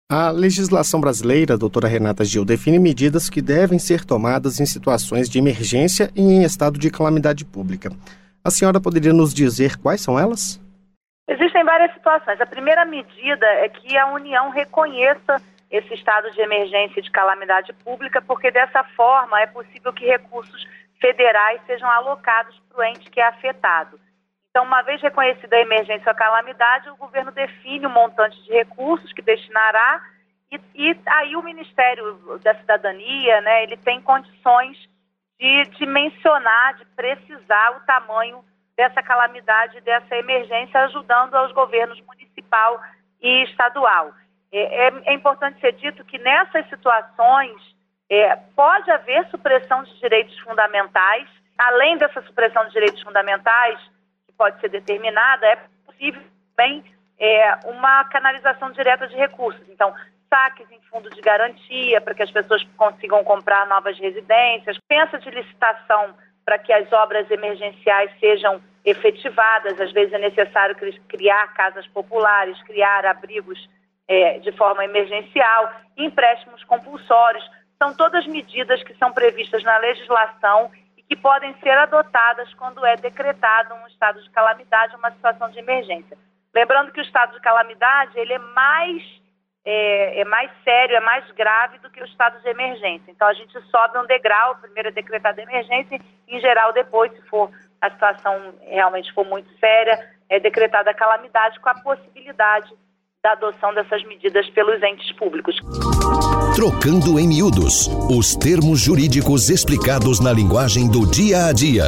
A 0.09 0.29
legislação 0.29 0.99
brasileira, 0.99 1.57
doutora 1.57 1.87
Renata 1.87 2.25
Gil, 2.25 2.43
define 2.43 2.77
medidas 2.77 3.29
que 3.29 3.41
devem 3.41 3.79
ser 3.79 4.03
tomadas 4.03 4.59
em 4.59 4.65
situações 4.65 5.29
de 5.29 5.39
emergência 5.39 6.11
e 6.13 6.21
em 6.21 6.43
estado 6.43 6.77
de 6.77 6.91
calamidade 6.91 7.45
pública. 7.45 7.89
A 8.43 8.51
senhora 8.51 8.81
poderia 8.81 9.13
nos 9.13 9.33
dizer 9.33 9.77
quais 9.77 10.01
são 10.01 10.19
elas? 10.19 10.59
Existem 11.31 11.63
várias 11.63 11.93
situações. 11.93 12.41
A 12.41 12.45
primeira 12.45 12.83
medida 12.83 13.45
é 13.45 13.69
que 13.69 13.97
a 13.97 14.07
União 14.07 14.49
reconheça 14.49 15.41
esse 15.69 15.93
estado 15.93 16.29
de 16.31 16.41
emergência 16.41 16.99
e 16.99 17.03
de 17.03 17.09
calamidade 17.09 17.71
pública, 17.71 18.21
porque 18.21 18.51
dessa 18.51 18.83
forma 18.83 19.39
é 19.39 19.47
possível 19.47 19.93
que 19.93 20.05
recursos 20.05 20.67
federais 20.99 21.61
sejam 21.65 21.89
alocados 21.89 22.59
para 22.67 22.79
o 22.79 22.83
ente 22.83 23.09
que 23.09 23.21
é 23.21 23.27
afetado. 23.27 23.97
Então, 24.49 24.65
uma 24.65 24.81
vez 24.81 25.01
reconhecida 25.01 25.55
a 25.55 25.61
emergência 25.61 26.03
ou 26.07 26.11
a 26.11 26.15
calamidade, 26.15 26.89
o 26.89 26.97
governo 26.97 27.31
define 27.31 27.85
o 27.85 27.89
montante 27.89 28.43
de 28.43 28.51
recursos 28.51 29.13
que 29.13 29.21
destinará 29.21 30.01
e, 30.51 30.59
e 30.75 30.99
aí 31.05 31.37
o 31.37 31.41
Ministério 31.41 32.39
da 32.43 32.53
Cidadania, 32.55 33.39
né, 33.39 33.63
ele 33.63 33.77
tem 33.77 34.01
condições 34.01 34.77
de 35.39 35.63
dimensionar, 35.77 36.75
de 36.75 36.85
precisar 36.87 37.77
o 37.77 37.85
tamanho 37.85 38.43
dessa 38.81 39.03
calamidade, 39.03 39.79
dessa 39.81 40.15
emergência, 40.15 40.85
ajudando 40.85 41.35
aos 41.35 41.51
governos 41.51 42.01
municipal 42.01 42.81
e 43.21 43.43
estadual. 43.43 44.11
É, 44.51 44.87
é, 44.87 44.91
é 45.05 45.13
importante 45.13 45.61
ser 45.61 45.73
dito 45.73 46.03
que 46.03 46.17
nessas 46.17 46.67
situações 46.67 47.61
é, 48.09 48.35
pode 48.55 48.89
haver 48.89 49.27
supressão 49.29 49.83
de 49.83 49.99
direitos 49.99 50.37
fundamentais. 50.39 51.27
Além 51.59 51.95
dessa 51.97 52.23
supressão 52.23 52.65
de 52.65 52.71
direitos 52.71 53.03
fundamentais, 53.03 53.79
pode 54.35 54.59
ser 54.59 54.69
determinada, 54.69 55.45
é 55.45 55.59
possível 55.85 56.23
também 56.55 56.83
é, 57.19 57.59
uma 57.65 58.03
canalização 58.05 58.71
direta 58.71 59.07
de 59.07 59.15
recursos. 59.15 59.61
Então, 59.69 59.93
saques 60.27 60.65
em 60.71 60.81
fundo 60.89 61.07
de 61.11 61.21
garantia 61.21 62.01
para 62.01 62.15
que 62.15 62.23
as 62.23 62.31
pessoas 62.31 62.63
consigam 62.75 63.23
comprar 63.23 63.67
novas 63.67 63.99
residências, 63.99 64.79
pensa 64.87 65.19
de 65.19 65.29
licitação 65.29 66.15
para 66.43 66.57
que 66.57 66.73
as 66.73 66.91
obras 66.91 67.29
emergenciais 67.29 68.11
sejam 68.19 68.59
efetivadas. 68.85 69.79
Às 69.79 69.91
vezes 69.91 70.13
é 70.13 70.17
necessário 70.17 70.75
criar 71.07 71.53
casas 71.53 71.87
populares, 71.87 72.61
criar 72.63 73.05
abrigos 73.05 73.59
é, 74.07 74.39
de 74.39 74.51
forma 74.53 74.83
emergencial, 74.83 75.71
empréstimos 75.97 76.63
compulsórios. 76.65 77.43
São 77.77 77.95
todas 77.95 78.27
medidas 78.27 78.83
que 78.83 78.93
são 78.95 79.11
previstas 79.11 79.63
na 79.63 79.77
legislação 79.77 80.71
que 81.07 81.15
podem 81.15 81.53
ser 81.61 81.77
adotadas 81.77 82.53
quando 82.53 82.85
é 82.85 82.95
decretado 82.95 83.73
um 83.75 83.87
estado 83.87 84.21
de 84.23 84.29
calamidade, 84.29 84.95
uma 84.95 85.11
situação 85.11 85.49
de 85.49 85.59
emergência. 85.59 86.17
Lembrando 86.53 86.91
que 86.91 86.99
o 86.99 87.03
estado 87.03 87.33
de 87.33 87.41
calamidade 87.41 88.17
ele 88.17 88.33
é 88.33 88.39
mais 88.39 89.03
é, 89.63 90.21
é, 90.21 90.25
mais 90.25 90.49
sério, 90.63 90.95
é 90.95 90.99
mais 90.99 91.29
grave 91.31 91.77
do 91.79 91.89
que 91.89 92.01
o 92.01 92.05
estado 92.05 92.41
de 92.41 92.49
emergência. 92.49 93.11
Então 93.11 93.27
a 93.27 93.33
gente 93.33 93.53
sobe 93.69 93.97
um 93.97 94.05
degrau, 94.05 94.55
primeiro 94.55 94.89
é 94.89 94.91
decretada 94.91 95.41
emergência, 95.41 95.99
em 96.27 96.39
geral 96.39 96.73
depois, 96.73 97.11
se 97.13 97.21
for 97.23 97.51
a 97.81 97.89
situação 97.89 98.53
realmente 98.61 99.11
for 99.13 99.25
muito 99.25 99.49
séria, 99.59 99.99
é 100.29 100.39
decretada 100.39 100.91
a 100.91 100.93
calamidade 100.93 101.59
com 101.59 101.69
a 101.69 101.73
possibilidade 101.75 102.71
da 103.23 103.33
adoção 103.33 103.73
dessas 103.73 104.03
medidas 104.05 104.47
pelos 104.51 104.81
entes 104.83 105.11
públicos. 105.13 105.55
Trocando 106.55 107.19
em 107.19 107.27
miúdos 107.27 107.87
os 108.09 108.35
termos 108.35 108.79
jurídicos 108.79 109.49
explicados 109.49 110.19
na 110.19 110.31
linguagem 110.31 110.89
do 110.89 111.09
dia 111.09 111.45
a 111.45 111.53
dia. 111.53 111.85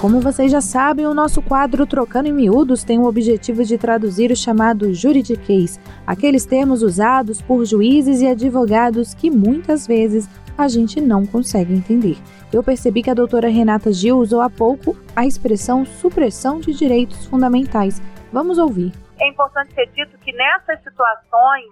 Como 0.00 0.20
vocês 0.20 0.52
já 0.52 0.60
sabem, 0.60 1.06
o 1.06 1.14
nosso 1.14 1.42
quadro 1.42 1.84
Trocando 1.84 2.28
em 2.28 2.32
Miúdos 2.32 2.84
tem 2.84 3.00
o 3.00 3.04
objetivo 3.04 3.64
de 3.64 3.76
traduzir 3.76 4.30
o 4.30 4.36
chamado 4.36 4.94
juridiquês, 4.94 5.80
aqueles 6.06 6.46
termos 6.46 6.84
usados 6.84 7.42
por 7.42 7.64
juízes 7.64 8.20
e 8.20 8.26
advogados 8.28 9.12
que 9.12 9.28
muitas 9.28 9.88
vezes 9.88 10.28
a 10.58 10.66
gente 10.66 11.00
não 11.00 11.24
consegue 11.24 11.72
entender. 11.72 12.16
Eu 12.52 12.64
percebi 12.64 13.00
que 13.00 13.10
a 13.10 13.14
doutora 13.14 13.48
Renata 13.48 13.92
Gil 13.92 14.18
usou 14.18 14.40
há 14.40 14.50
pouco 14.50 14.96
a 15.14 15.24
expressão 15.24 15.84
supressão 15.86 16.58
de 16.58 16.74
direitos 16.74 17.26
fundamentais. 17.26 18.02
Vamos 18.32 18.58
ouvir. 18.58 18.92
É 19.20 19.28
importante 19.28 19.72
ser 19.72 19.86
dito 19.94 20.18
que 20.18 20.32
nessas 20.32 20.82
situações 20.82 21.68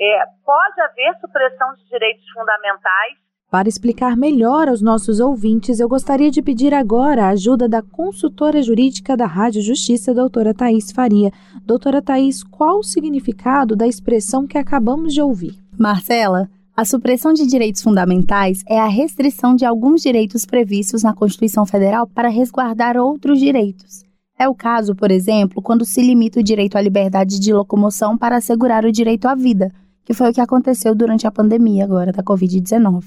é, 0.00 0.24
pode 0.44 0.80
haver 0.80 1.20
supressão 1.20 1.74
de 1.76 1.88
direitos 1.88 2.24
fundamentais. 2.32 3.24
Para 3.50 3.68
explicar 3.68 4.16
melhor 4.16 4.68
aos 4.68 4.82
nossos 4.82 5.20
ouvintes, 5.20 5.78
eu 5.78 5.88
gostaria 5.88 6.28
de 6.28 6.42
pedir 6.42 6.74
agora 6.74 7.26
a 7.26 7.28
ajuda 7.28 7.68
da 7.68 7.82
consultora 7.82 8.60
jurídica 8.60 9.16
da 9.16 9.26
Rádio 9.26 9.62
Justiça, 9.62 10.12
doutora 10.12 10.52
Thais 10.52 10.90
Faria. 10.90 11.30
Doutora 11.64 12.02
Thais, 12.02 12.42
qual 12.42 12.78
o 12.78 12.82
significado 12.82 13.76
da 13.76 13.86
expressão 13.86 14.44
que 14.44 14.58
acabamos 14.58 15.14
de 15.14 15.22
ouvir? 15.22 15.56
Marcela, 15.78 16.48
a 16.76 16.84
supressão 16.84 17.32
de 17.32 17.46
direitos 17.46 17.82
fundamentais 17.82 18.64
é 18.66 18.80
a 18.80 18.88
restrição 18.88 19.54
de 19.54 19.64
alguns 19.64 20.02
direitos 20.02 20.44
previstos 20.44 21.04
na 21.04 21.14
Constituição 21.14 21.64
Federal 21.64 22.04
para 22.04 22.28
resguardar 22.28 22.96
outros 22.96 23.38
direitos. 23.38 24.02
É 24.36 24.48
o 24.48 24.54
caso, 24.56 24.92
por 24.96 25.12
exemplo, 25.12 25.62
quando 25.62 25.84
se 25.84 26.02
limita 26.02 26.40
o 26.40 26.42
direito 26.42 26.76
à 26.76 26.80
liberdade 26.80 27.38
de 27.38 27.52
locomoção 27.52 28.18
para 28.18 28.38
assegurar 28.38 28.84
o 28.84 28.90
direito 28.90 29.26
à 29.26 29.36
vida, 29.36 29.70
que 30.04 30.12
foi 30.12 30.30
o 30.30 30.34
que 30.34 30.40
aconteceu 30.40 30.96
durante 30.96 31.28
a 31.28 31.30
pandemia 31.30 31.84
agora 31.84 32.10
da 32.10 32.24
Covid-19. 32.24 33.04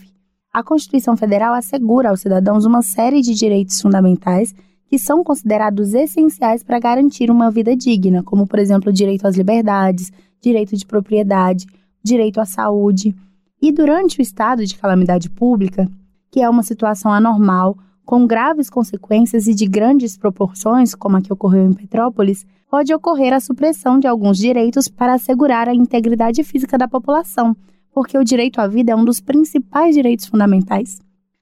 A 0.53 0.63
Constituição 0.63 1.17
Federal 1.17 1.53
assegura 1.53 2.09
aos 2.09 2.21
cidadãos 2.21 2.63
uma 2.63 2.81
série 2.81 3.21
de 3.21 3.35
direitos 3.35 3.81
fundamentais 3.81 4.55
que 4.89 4.97
são 4.97 5.25
considerados 5.25 5.93
essenciais 5.93 6.63
para 6.63 6.79
garantir 6.79 7.29
uma 7.29 7.51
vida 7.51 7.75
digna, 7.75 8.23
como, 8.23 8.47
por 8.47 8.59
exemplo, 8.59 8.89
o 8.89 8.93
direito 8.93 9.27
às 9.27 9.35
liberdades, 9.35 10.09
direito 10.41 10.77
de 10.77 10.85
propriedade, 10.85 11.65
direito 12.01 12.39
à 12.39 12.45
saúde. 12.45 13.13
E 13.61 13.71
durante 13.71 14.19
o 14.19 14.21
estado 14.21 14.65
de 14.65 14.77
calamidade 14.77 15.29
pública, 15.29 15.89
que 16.31 16.41
é 16.41 16.49
uma 16.49 16.63
situação 16.63 17.11
anormal, 17.11 17.77
com 18.05 18.25
graves 18.25 18.69
consequências 18.69 19.47
e 19.47 19.53
de 19.53 19.65
grandes 19.67 20.17
proporções, 20.17 20.95
como 20.95 21.17
a 21.17 21.21
que 21.21 21.33
ocorreu 21.33 21.65
em 21.65 21.73
Petrópolis, 21.73 22.45
pode 22.69 22.93
ocorrer 22.93 23.33
a 23.33 23.39
supressão 23.39 23.99
de 23.99 24.07
alguns 24.07 24.37
direitos 24.37 24.87
para 24.87 25.13
assegurar 25.13 25.67
a 25.67 25.73
integridade 25.73 26.43
física 26.43 26.77
da 26.77 26.87
população, 26.87 27.55
porque 27.91 28.17
o 28.17 28.23
direito 28.23 28.61
à 28.61 28.67
vida 28.67 28.91
é 28.91 28.95
um 28.95 29.03
dos 29.03 29.19
principais 29.19 29.95
direitos 29.95 30.27
fundamentais. 30.27 30.99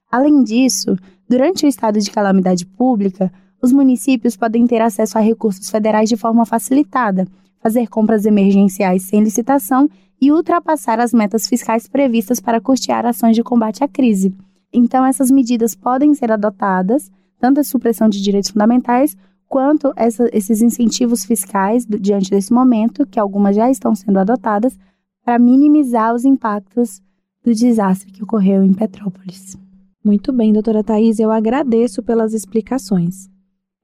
Além 0.09 0.43
disso, 0.43 0.95
durante 1.29 1.65
o 1.65 1.67
estado 1.67 1.99
de 1.99 2.09
calamidade 2.09 2.65
pública, 2.65 3.31
os 3.61 3.73
municípios 3.73 4.37
podem 4.37 4.65
ter 4.65 4.81
acesso 4.81 5.17
a 5.17 5.21
recursos 5.21 5.69
federais 5.69 6.07
de 6.07 6.15
forma 6.15 6.45
facilitada, 6.45 7.27
fazer 7.65 7.87
compras 7.87 8.27
emergenciais 8.27 9.01
sem 9.01 9.23
licitação 9.23 9.89
e 10.21 10.31
ultrapassar 10.31 10.99
as 10.99 11.11
metas 11.11 11.47
fiscais 11.47 11.87
previstas 11.87 12.39
para 12.39 12.61
custear 12.61 13.07
ações 13.07 13.35
de 13.35 13.41
combate 13.41 13.83
à 13.83 13.87
crise. 13.87 14.31
Então, 14.71 15.03
essas 15.03 15.31
medidas 15.31 15.73
podem 15.73 16.13
ser 16.13 16.31
adotadas, 16.31 17.09
tanto 17.39 17.59
a 17.59 17.63
supressão 17.63 18.07
de 18.07 18.21
direitos 18.21 18.51
fundamentais, 18.51 19.17
quanto 19.47 19.91
essa, 19.95 20.29
esses 20.31 20.61
incentivos 20.61 21.25
fiscais 21.25 21.87
do, 21.87 21.99
diante 21.99 22.29
desse 22.29 22.53
momento, 22.53 23.03
que 23.07 23.19
algumas 23.19 23.55
já 23.55 23.67
estão 23.67 23.95
sendo 23.95 24.19
adotadas, 24.19 24.77
para 25.23 25.39
minimizar 25.39 26.13
os 26.13 26.23
impactos 26.23 27.01
do 27.43 27.51
desastre 27.51 28.11
que 28.11 28.23
ocorreu 28.23 28.63
em 28.63 28.75
Petrópolis. 28.75 29.57
Muito 30.03 30.31
bem, 30.31 30.53
doutora 30.53 30.83
Thais, 30.83 31.17
eu 31.19 31.31
agradeço 31.31 32.03
pelas 32.03 32.31
explicações. 32.31 33.27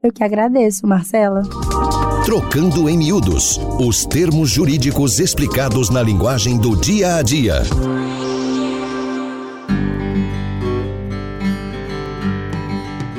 Eu 0.03 0.13
que 0.13 0.23
agradeço, 0.23 0.85
Marcela. 0.85 1.41
Trocando 2.25 2.87
em 2.87 2.95
miúdos 2.95 3.59
os 3.79 4.05
termos 4.05 4.47
jurídicos 4.47 5.19
explicados 5.19 5.89
na 5.89 6.03
linguagem 6.03 6.55
do 6.55 6.77
dia 6.77 7.15
a 7.15 7.23
dia. 7.23 7.63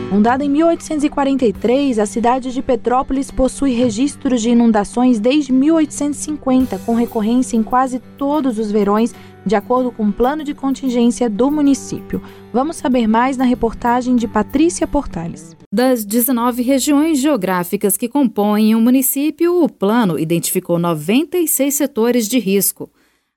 Fundada 0.08 0.44
em 0.44 0.48
1843, 0.48 1.98
a 1.98 2.06
cidade 2.06 2.52
de 2.52 2.62
Petrópolis 2.62 3.28
possui 3.32 3.72
registros 3.72 4.40
de 4.40 4.50
inundações 4.50 5.18
desde 5.18 5.52
1850, 5.52 6.78
com 6.86 6.94
recorrência 6.94 7.56
em 7.56 7.62
quase 7.62 7.98
todos 8.16 8.56
os 8.56 8.70
verões, 8.70 9.12
de 9.44 9.54
acordo 9.56 9.90
com 9.90 10.08
o 10.08 10.12
plano 10.12 10.44
de 10.44 10.54
contingência 10.54 11.28
do 11.28 11.50
município. 11.50 12.22
Vamos 12.52 12.76
saber 12.76 13.06
mais 13.06 13.36
na 13.36 13.44
reportagem 13.44 14.16
de 14.16 14.28
Patrícia 14.28 14.86
Portales. 14.86 15.56
Das 15.72 16.04
19 16.04 16.62
regiões 16.62 17.18
geográficas 17.18 17.96
que 17.96 18.08
compõem 18.08 18.74
o 18.74 18.80
município, 18.80 19.62
o 19.62 19.68
plano 19.68 20.18
identificou 20.18 20.78
96 20.78 21.74
setores 21.74 22.28
de 22.28 22.38
risco. 22.38 22.90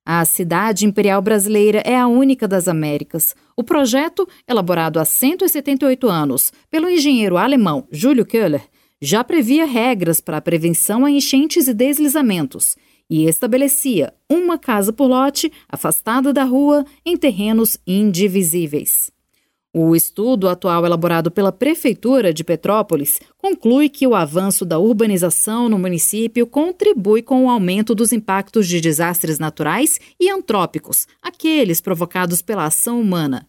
A 0.06 0.24
cidade 0.24 0.86
imperial 0.86 1.22
brasileira 1.22 1.82
é 1.84 1.98
a 1.98 2.08
única 2.08 2.48
das 2.48 2.68
Américas. 2.68 3.36
O 3.56 3.64
projeto, 3.64 4.28
elaborado 4.48 5.00
há 5.00 5.06
178 5.06 6.08
anos 6.08 6.54
pelo 6.70 6.90
engenheiro 6.90 7.38
alemão 7.38 7.88
Júlio 7.92 8.26
Köhler, 8.26 8.62
já 9.02 9.24
previa 9.24 9.66
regras 9.66 10.20
para 10.20 10.38
a 10.38 10.42
prevenção 10.42 11.06
a 11.06 11.12
enchentes 11.12 11.68
e 11.68 11.74
deslizamentos 11.74 12.76
e 13.10 13.26
estabelecia 13.26 14.14
uma 14.30 14.58
casa 14.58 14.92
por 14.92 15.08
lote 15.08 15.52
afastada 15.70 16.34
da 16.34 16.44
rua 16.44 16.86
em 17.06 17.16
terrenos 17.16 17.78
indivisíveis. 17.86 19.12
O 19.78 19.94
estudo 19.94 20.48
atual 20.48 20.86
elaborado 20.86 21.30
pela 21.30 21.52
Prefeitura 21.52 22.34
de 22.34 22.46
Petrópolis 22.46 23.20
conclui 23.38 23.90
que 23.90 24.08
o 24.08 24.16
avanço 24.16 24.64
da 24.64 24.80
urbanização 24.80 25.68
no 25.68 25.78
município 25.78 26.48
contribui 26.48 27.22
com 27.22 27.44
o 27.44 27.50
aumento 27.50 27.94
dos 27.94 28.14
impactos 28.14 28.70
de 28.70 28.80
desastres 28.80 29.38
naturais 29.38 30.00
e 30.18 30.30
antrópicos, 30.30 31.06
aqueles 31.22 31.82
provocados 31.82 32.42
pela 32.42 32.66
ação 32.66 33.02
humana. 33.02 33.46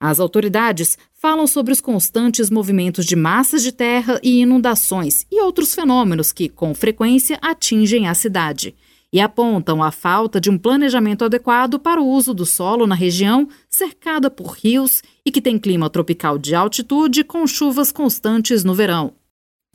As 0.00 0.18
autoridades 0.18 0.98
falam 1.14 1.46
sobre 1.46 1.72
os 1.72 1.80
constantes 1.80 2.50
movimentos 2.50 3.04
de 3.04 3.14
massas 3.14 3.62
de 3.62 3.70
terra 3.70 4.18
e 4.20 4.40
inundações 4.40 5.26
e 5.30 5.40
outros 5.40 5.76
fenômenos 5.76 6.32
que, 6.32 6.48
com 6.48 6.74
frequência, 6.74 7.38
atingem 7.40 8.08
a 8.08 8.14
cidade 8.14 8.74
e 9.12 9.20
apontam 9.20 9.82
a 9.82 9.90
falta 9.90 10.40
de 10.40 10.50
um 10.50 10.58
planejamento 10.58 11.24
adequado 11.24 11.78
para 11.78 12.00
o 12.00 12.06
uso 12.06 12.34
do 12.34 12.44
solo 12.44 12.86
na 12.86 12.94
região 12.94 13.48
cercada 13.70 14.30
por 14.30 14.52
rios 14.52 15.02
e 15.24 15.30
que 15.30 15.40
tem 15.40 15.58
clima 15.58 15.88
tropical 15.88 16.38
de 16.38 16.54
altitude 16.54 17.24
com 17.24 17.46
chuvas 17.46 17.90
constantes 17.90 18.64
no 18.64 18.74
verão. 18.74 19.14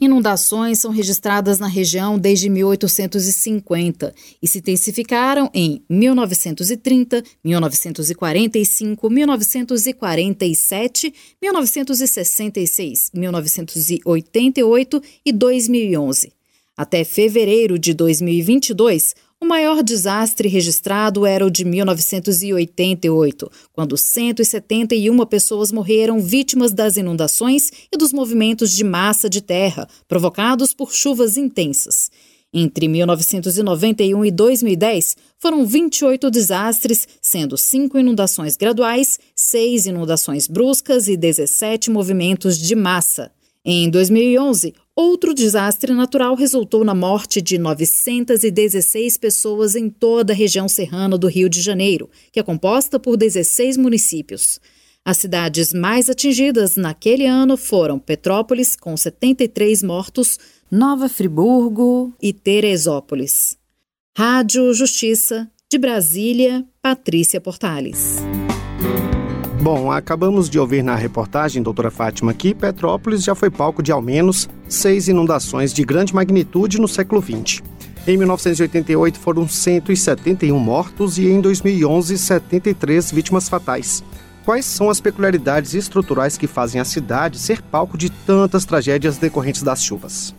Inundações 0.01 0.79
são 0.79 0.91
registradas 0.91 1.59
na 1.59 1.67
região 1.67 2.19
desde 2.19 2.49
1850 2.49 4.13
e 4.41 4.47
se 4.47 4.57
intensificaram 4.57 5.49
em 5.53 5.83
1930, 5.89 7.23
1945, 7.43 9.09
1947, 9.09 11.13
1966, 11.41 13.11
1988 13.13 15.01
e 15.25 15.31
2011. 15.31 16.42
Até 16.75 17.03
fevereiro 17.03 17.77
de 17.77 17.93
2022, 17.93 19.15
o 19.39 19.45
maior 19.45 19.83
desastre 19.83 20.47
registrado 20.47 21.25
era 21.25 21.45
o 21.45 21.51
de 21.51 21.63
1988, 21.63 23.51
quando 23.71 23.95
171 23.95 25.25
pessoas 25.27 25.71
morreram 25.71 26.19
vítimas 26.19 26.73
das 26.73 26.97
inundações 26.97 27.69
e 27.91 27.97
dos 27.97 28.11
movimentos 28.11 28.71
de 28.71 28.83
massa 28.83 29.29
de 29.29 29.41
terra 29.41 29.87
provocados 30.07 30.73
por 30.73 30.91
chuvas 30.93 31.37
intensas. 31.37 32.09
Entre 32.51 32.87
1991 32.87 34.25
e 34.25 34.31
2010, 34.31 35.17
foram 35.37 35.65
28 35.67 36.31
desastres, 36.31 37.07
sendo 37.21 37.57
5 37.57 37.99
inundações 37.99 38.55
graduais, 38.55 39.19
6 39.35 39.87
inundações 39.87 40.47
bruscas 40.47 41.07
e 41.07 41.17
17 41.17 41.91
movimentos 41.91 42.57
de 42.57 42.75
massa. 42.75 43.31
Em 43.65 43.89
2011, 43.89 44.73
outro 44.95 45.33
desastre 45.33 45.93
natural 45.93 46.35
resultou 46.35 46.83
na 46.83 46.93
morte 46.93 47.41
de 47.41 47.57
916 47.57 49.17
pessoas 49.17 49.75
em 49.75 49.89
toda 49.89 50.33
a 50.33 50.35
região 50.35 50.67
serrana 50.67 51.17
do 51.17 51.27
Rio 51.27 51.49
de 51.49 51.61
Janeiro, 51.61 52.09
que 52.31 52.39
é 52.39 52.43
composta 52.43 52.99
por 52.99 53.17
16 53.17 53.77
municípios. 53.77 54.59
As 55.05 55.17
cidades 55.17 55.73
mais 55.73 56.09
atingidas 56.09 56.77
naquele 56.77 57.25
ano 57.25 57.57
foram 57.57 57.99
Petrópolis, 57.99 58.75
com 58.75 58.95
73 58.95 59.83
mortos, 59.83 60.39
Nova 60.71 61.09
Friburgo 61.09 62.13
e 62.21 62.31
Teresópolis. 62.31 63.57
Rádio 64.17 64.73
Justiça, 64.73 65.49
de 65.69 65.77
Brasília, 65.77 66.65
Patrícia 66.81 67.41
Portales. 67.41 68.17
Bom, 69.63 69.89
acabamos 69.89 70.49
de 70.49 70.59
ouvir 70.59 70.83
na 70.83 70.93
reportagem, 70.93 71.63
doutora 71.63 71.89
Fátima, 71.89 72.33
que 72.33 72.53
Petrópolis 72.53 73.23
já 73.23 73.33
foi 73.33 73.49
palco 73.49 73.81
de 73.81 73.93
ao 73.93 74.01
menos 74.01 74.49
seis 74.67 75.07
inundações 75.07 75.73
de 75.73 75.85
grande 75.85 76.13
magnitude 76.13 76.81
no 76.81 76.87
século 76.87 77.21
XX. 77.21 77.63
Em 78.05 78.17
1988 78.17 79.17
foram 79.17 79.47
171 79.47 80.59
mortos 80.59 81.17
e 81.17 81.29
em 81.29 81.39
2011 81.39 82.17
73 82.17 83.09
vítimas 83.13 83.47
fatais. 83.47 84.03
Quais 84.43 84.65
são 84.65 84.89
as 84.89 84.99
peculiaridades 84.99 85.73
estruturais 85.73 86.37
que 86.37 86.45
fazem 86.45 86.81
a 86.81 86.85
cidade 86.85 87.39
ser 87.39 87.61
palco 87.61 87.97
de 87.97 88.11
tantas 88.11 88.65
tragédias 88.65 89.17
decorrentes 89.17 89.63
das 89.63 89.81
chuvas? 89.81 90.35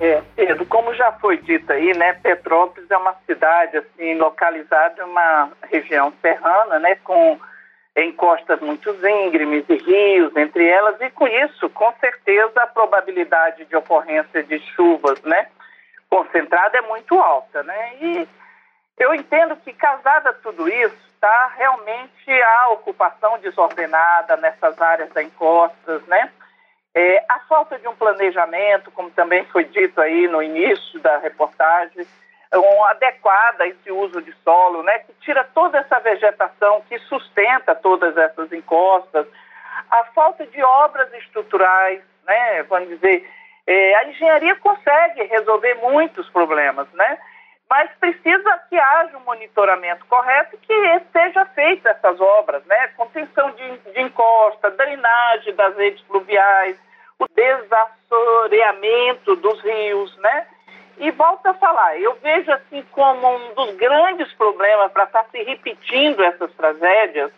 É, 0.00 0.22
Pedro, 0.34 0.64
como 0.64 0.94
já 0.94 1.12
foi 1.20 1.36
dito 1.42 1.70
aí, 1.70 1.94
né, 1.98 2.14
Petrópolis 2.22 2.90
é 2.90 2.96
uma 2.96 3.16
cidade 3.26 3.76
assim 3.76 4.14
localizada 4.14 5.02
em 5.02 5.04
uma 5.04 5.50
região 5.70 6.10
serrana, 6.22 6.78
né, 6.78 6.94
com 7.04 7.38
em 7.96 8.12
costas 8.12 8.60
muito 8.60 8.90
íngremes 9.04 9.64
e 9.70 9.76
rios 9.76 10.36
entre 10.36 10.68
elas, 10.68 11.00
e 11.00 11.08
com 11.10 11.26
isso, 11.26 11.68
com 11.70 11.90
certeza, 11.98 12.60
a 12.60 12.66
probabilidade 12.66 13.64
de 13.64 13.74
ocorrência 13.74 14.42
de 14.42 14.58
chuvas, 14.74 15.20
né, 15.22 15.48
concentrada 16.10 16.76
é 16.76 16.82
muito 16.82 17.18
alta, 17.18 17.62
né, 17.62 17.96
e 18.00 18.28
eu 18.98 19.14
entendo 19.14 19.56
que, 19.56 19.72
casada 19.72 20.32
tudo 20.34 20.68
isso, 20.68 21.06
tá, 21.18 21.52
realmente 21.56 22.30
a 22.30 22.68
ocupação 22.70 23.38
desordenada 23.38 24.36
nessas 24.36 24.80
áreas 24.80 25.10
da 25.10 25.22
encostas, 25.22 26.02
né, 26.06 26.30
é, 26.94 27.24
a 27.30 27.40
falta 27.40 27.78
de 27.78 27.88
um 27.88 27.94
planejamento, 27.94 28.90
como 28.90 29.10
também 29.10 29.44
foi 29.46 29.64
dito 29.64 30.00
aí 30.00 30.28
no 30.28 30.42
início 30.42 31.00
da 31.00 31.18
reportagem, 31.18 32.06
um, 32.56 32.84
adequada 32.86 33.64
a 33.64 33.68
esse 33.68 33.90
uso 33.90 34.22
de 34.22 34.32
solo, 34.44 34.82
né, 34.82 34.98
que 35.00 35.12
tira 35.20 35.44
toda 35.44 35.78
essa 35.78 35.98
vegetação 36.00 36.82
que 36.88 36.98
sustenta 37.00 37.74
todas 37.74 38.16
essas 38.16 38.50
encostas, 38.52 39.26
a 39.90 40.04
falta 40.14 40.46
de 40.46 40.62
obras 40.62 41.12
estruturais, 41.14 42.00
né, 42.26 42.62
vamos 42.64 42.88
dizer, 42.88 43.28
é, 43.66 43.94
a 43.96 44.08
engenharia 44.08 44.56
consegue 44.56 45.24
resolver 45.24 45.74
muitos 45.74 46.28
problemas, 46.30 46.88
né, 46.92 47.18
mas 47.68 47.90
precisa 47.98 48.60
que 48.68 48.76
haja 48.76 49.16
um 49.16 49.24
monitoramento 49.24 50.04
correto 50.06 50.56
que 50.58 51.00
seja 51.12 51.44
feita 51.46 51.90
essas 51.90 52.20
obras, 52.20 52.64
né, 52.66 52.88
contenção 52.96 53.50
de, 53.52 53.78
de 53.78 54.00
encosta, 54.00 54.70
drenagem 54.70 55.54
das 55.54 55.76
redes 55.76 56.00
fluviais, 56.02 56.76
o 57.18 57.26
desassoreamento 57.34 59.34
dos 59.36 59.60
rios, 59.62 60.16
né, 60.18 60.46
e 60.98 61.10
volto 61.10 61.46
a 61.46 61.54
falar, 61.54 61.98
eu 62.00 62.14
vejo 62.22 62.50
assim 62.52 62.82
como 62.92 63.36
um 63.36 63.54
dos 63.54 63.76
grandes 63.76 64.32
problemas 64.34 64.90
para 64.92 65.04
estar 65.04 65.24
se 65.30 65.42
repetindo 65.42 66.22
essas 66.22 66.52
tragédias 66.54 67.32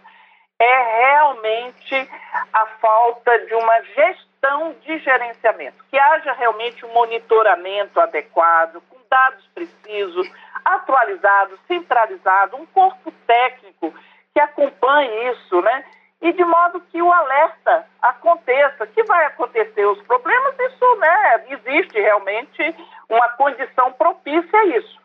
é 0.61 0.99
realmente 1.01 2.11
a 2.53 2.67
falta 2.81 3.39
de 3.47 3.55
uma 3.55 3.83
gestão 3.83 4.75
de 4.83 4.99
gerenciamento, 4.99 5.85
que 5.91 5.99
haja 5.99 6.33
realmente 6.33 6.85
um 6.85 6.93
monitoramento 6.93 8.01
adequado, 8.01 8.83
com 8.89 8.99
dados 9.09 9.47
precisos, 9.55 10.29
atualizados, 10.65 11.61
centralizados, 11.67 12.59
um 12.59 12.67
corpo 12.67 13.13
técnico 13.27 13.95
que 14.35 14.41
acompanhe 14.41 15.31
isso, 15.31 15.61
né? 15.63 15.85
e 16.21 16.33
de 16.33 16.45
modo 16.45 16.81
que 16.81 17.01
o 17.01 17.13
alerta 17.13 17.87
aconteça. 18.03 18.87
Que 18.87 19.03
vai 19.05 19.27
acontecer 19.27 19.87
os 19.87 20.01
problemas, 20.03 20.55
isso, 20.59 20.97
né, 20.97 21.45
existe 21.49 22.01
realmente 22.01 22.77
uma 23.09 23.29
condição 23.31 23.93
propícia 23.93 24.59
a 24.59 24.67
isso. 24.67 24.99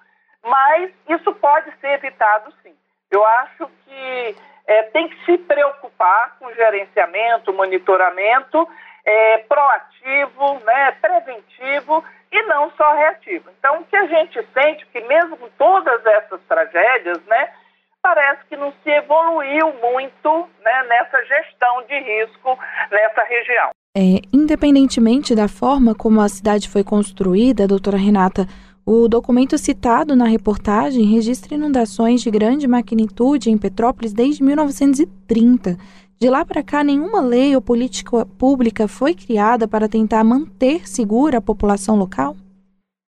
Mas 0.43 0.91
isso 1.09 1.33
pode 1.35 1.71
ser 1.79 1.91
evitado 1.91 2.53
sim. 2.61 2.75
Eu 3.09 3.25
acho 3.25 3.69
que 3.85 4.35
é, 4.67 4.83
tem 4.83 5.07
que 5.09 5.25
se 5.25 5.37
preocupar 5.37 6.37
com 6.39 6.53
gerenciamento, 6.53 7.53
monitoramento 7.53 8.67
é, 9.05 9.37
proativo, 9.39 10.59
né, 10.65 10.91
preventivo 11.01 12.03
e 12.31 12.41
não 12.43 12.71
só 12.71 12.93
reativo. 12.93 13.49
Então, 13.57 13.81
o 13.81 13.85
que 13.85 13.95
a 13.95 14.07
gente 14.07 14.41
sente 14.53 14.85
que 14.87 15.01
mesmo 15.01 15.37
com 15.37 15.49
todas 15.49 16.05
essas 16.05 16.41
tragédias, 16.43 17.23
né, 17.25 17.53
parece 18.01 18.43
que 18.45 18.57
não 18.57 18.73
se 18.83 18.89
evoluiu 18.89 19.73
muito 19.73 20.49
né, 20.61 20.83
nessa 20.83 21.23
gestão 21.25 21.83
de 21.83 21.99
risco 21.99 22.59
nessa 22.91 23.23
região. 23.23 23.71
É, 23.95 24.21
independentemente 24.33 25.35
da 25.35 25.47
forma 25.47 25.93
como 25.93 26.19
a 26.19 26.27
cidade 26.27 26.67
foi 26.67 26.83
construída, 26.83 27.67
doutora 27.67 27.95
Renata, 27.95 28.47
o 28.83 29.07
documento 29.07 29.55
citado 29.55 30.15
na 30.15 30.25
reportagem 30.25 31.05
registra 31.05 31.53
inundações 31.53 32.23
de 32.23 32.31
grande 32.31 32.67
magnitude 32.67 33.51
em 33.51 33.57
Petrópolis 33.57 34.11
desde 34.11 34.43
1930. 34.43 35.77
De 36.19 36.27
lá 36.27 36.43
para 36.43 36.63
cá, 36.63 36.83
nenhuma 36.83 37.21
lei 37.21 37.55
ou 37.55 37.61
política 37.61 38.25
pública 38.25 38.87
foi 38.87 39.13
criada 39.13 39.67
para 39.67 39.87
tentar 39.87 40.23
manter 40.23 40.87
segura 40.87 41.37
a 41.37 41.41
população 41.41 41.95
local? 41.95 42.35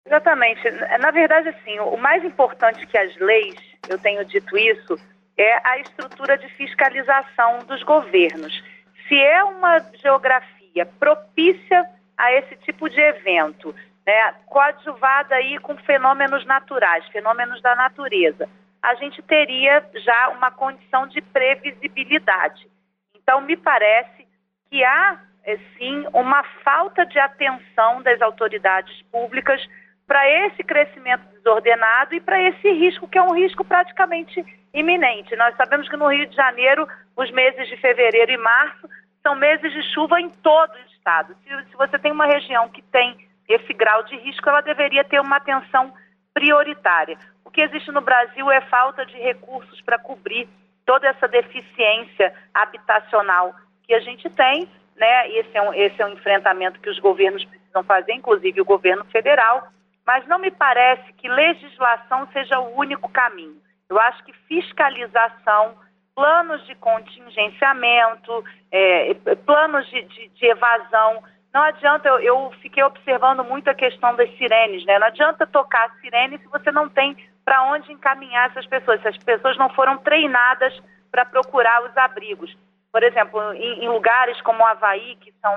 Exatamente. 0.08 0.62
Na 1.02 1.12
verdade, 1.12 1.50
assim, 1.50 1.78
o 1.82 1.98
mais 1.98 2.24
importante 2.24 2.88
que 2.88 2.98
as 2.98 3.14
leis, 3.18 3.56
eu 3.90 4.00
tenho 4.00 4.24
dito 4.24 4.58
isso, 4.58 4.98
é 5.38 5.68
a 5.68 5.78
estrutura 5.80 6.38
de 6.38 6.48
fiscalização 6.56 7.60
dos 7.68 7.84
governos. 7.84 8.64
Se 9.10 9.16
é 9.16 9.44
uma 9.44 9.80
geografia 10.02 10.59
propícia 11.00 11.86
a 12.18 12.34
esse 12.34 12.56
tipo 12.58 12.90
de 12.90 13.00
evento, 13.00 13.74
né, 14.06 14.34
coadjuvada 14.48 15.36
aí 15.36 15.58
com 15.60 15.78
fenômenos 15.78 16.46
naturais, 16.46 17.06
fenômenos 17.08 17.62
da 17.62 17.76
natureza, 17.76 18.50
a 18.82 18.96
gente 18.96 19.22
teria 19.22 19.84
já 19.94 20.30
uma 20.30 20.52
condição 20.52 21.08
de 21.08 21.22
previsibilidade. 21.22 22.68
Então, 23.16 23.42
me 23.42 23.56
parece 23.56 24.28
que 24.70 24.84
há, 24.84 25.20
eh, 25.46 25.58
sim, 25.78 26.08
uma 26.14 26.44
falta 26.64 27.06
de 27.06 27.20
atenção 27.20 28.02
das 28.02 28.22
autoridades 28.22 29.02
públicas 29.12 29.62
para 30.08 30.28
esse 30.48 30.64
crescimento 30.64 31.24
desordenado 31.36 32.16
e 32.16 32.20
para 32.20 32.42
esse 32.42 32.72
risco, 32.72 33.08
que 33.08 33.18
é 33.18 33.22
um 33.22 33.36
risco 33.36 33.64
praticamente 33.64 34.44
iminente. 34.74 35.36
Nós 35.36 35.56
sabemos 35.56 35.88
que 35.88 35.98
no 35.98 36.08
Rio 36.08 36.28
de 36.28 36.36
Janeiro, 36.36 36.88
os 37.16 37.30
meses 37.32 37.68
de 37.68 37.78
fevereiro 37.78 38.32
e 38.32 38.38
março 38.38 38.90
são 39.30 39.36
meses 39.36 39.72
de 39.72 39.84
chuva 39.94 40.20
em 40.20 40.30
todo 40.30 40.74
o 40.74 40.92
estado. 40.96 41.36
Se, 41.44 41.70
se 41.70 41.78
você 41.78 42.00
tem 42.00 42.12
uma 42.12 42.26
região 42.26 42.68
que 42.70 42.82
tem 42.82 43.16
esse 43.48 43.72
grau 43.74 44.02
de 44.04 44.16
risco, 44.18 44.50
ela 44.50 44.62
deveria 44.62 45.04
ter 45.04 45.22
uma 45.22 45.36
atenção 45.36 45.94
prioritária. 46.34 47.16
O 47.46 47.52
que 47.52 47.62
existe 47.62 47.92
no 47.92 48.02
Brasil 48.02 48.50
é 48.50 48.62
falta 48.62 49.06
de 49.06 49.16
recursos 49.18 49.80
para 49.82 50.00
cobrir 50.00 50.50
toda 50.84 51.08
essa 51.08 51.28
deficiência 51.28 52.34
habitacional 52.52 53.54
que 53.84 53.94
a 53.94 54.00
gente 54.00 54.28
tem, 54.32 54.68
né? 54.96 55.30
Esse 55.30 55.56
é, 55.56 55.62
um, 55.62 55.74
esse 55.76 56.02
é 56.02 56.06
um 56.08 56.14
enfrentamento 56.14 56.80
que 56.80 56.90
os 56.90 56.98
governos 56.98 57.46
precisam 57.46 57.84
fazer, 57.84 58.14
inclusive 58.14 58.60
o 58.62 58.66
governo 58.66 59.06
federal, 59.06 59.68
mas 60.08 60.26
não 60.28 60.40
me 60.40 60.50
parece 60.50 61.14
que 61.14 61.30
legislação 61.30 62.28
seja 62.34 62.60
o 62.60 62.76
único 62.80 63.08
caminho. 63.10 63.62
Eu 63.88 64.00
acho 64.00 64.24
que 64.24 64.34
fiscalização, 64.48 65.76
planos 66.20 66.66
de 66.68 66.76
contingenciamento, 66.76 68.44
é, 68.70 69.14
planos 69.46 69.90
de, 69.90 70.02
de, 70.02 70.28
de, 70.28 70.46
evasão. 70.48 71.24
Não 71.54 71.62
adianta, 71.62 72.10
eu, 72.10 72.20
eu, 72.20 72.52
fiquei 72.62 72.84
observando 72.84 73.42
muito 73.46 73.70
a 73.70 73.74
questão 73.74 74.14
das 74.18 74.30
sirenes, 74.38 74.86
né? 74.86 75.00
Não 75.00 75.08
adianta 75.08 75.48
tocar 75.48 75.86
a 75.86 76.02
sirene 76.02 76.38
se 76.38 76.48
você 76.50 76.74
não 76.74 76.90
tem 76.90 77.16
para 77.46 77.64
onde 77.72 77.90
encaminhar 77.94 78.50
essas 78.50 78.66
pessoas, 78.68 79.02
se 79.02 79.08
as 79.08 79.18
pessoas 79.18 79.58
não 79.58 79.70
foram 79.70 79.98
treinadas 80.00 80.78
para 81.10 81.24
procurar 81.24 81.84
os 81.86 81.96
abrigos. 81.96 82.54
Por 82.92 83.02
exemplo, 83.02 83.54
em, 83.54 83.86
em 83.86 83.88
lugares 83.88 84.40
como 84.42 84.62
o 84.62 84.66
Havaí, 84.66 85.16
que 85.22 85.34
são 85.42 85.56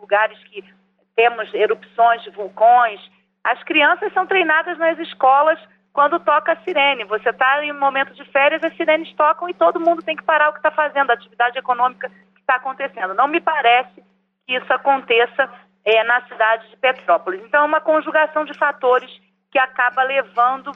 lugares 0.00 0.38
que 0.44 0.62
temos 1.16 1.52
erupções 1.52 2.22
de 2.22 2.30
vulcões, 2.30 3.00
as 3.42 3.60
crianças 3.64 4.12
são 4.12 4.28
treinadas 4.28 4.78
nas 4.78 4.96
escolas 5.00 5.58
quando 5.94 6.18
toca 6.18 6.52
a 6.52 6.56
sirene. 6.56 7.04
Você 7.04 7.30
está 7.30 7.64
em 7.64 7.72
um 7.72 7.78
momento 7.78 8.12
de 8.12 8.24
férias, 8.24 8.62
as 8.64 8.76
sirenes 8.76 9.14
tocam 9.14 9.48
e 9.48 9.54
todo 9.54 9.80
mundo 9.80 10.02
tem 10.02 10.16
que 10.16 10.24
parar 10.24 10.50
o 10.50 10.52
que 10.52 10.58
está 10.58 10.72
fazendo, 10.72 11.10
a 11.10 11.14
atividade 11.14 11.56
econômica 11.56 12.10
que 12.10 12.40
está 12.40 12.56
acontecendo. 12.56 13.14
Não 13.14 13.28
me 13.28 13.40
parece 13.40 14.02
que 14.44 14.56
isso 14.56 14.70
aconteça 14.72 15.48
é, 15.84 16.02
na 16.02 16.20
cidade 16.26 16.68
de 16.68 16.76
Petrópolis. 16.76 17.40
Então, 17.44 17.62
é 17.62 17.66
uma 17.66 17.80
conjugação 17.80 18.44
de 18.44 18.58
fatores 18.58 19.08
que 19.52 19.58
acaba 19.58 20.02
levando 20.02 20.72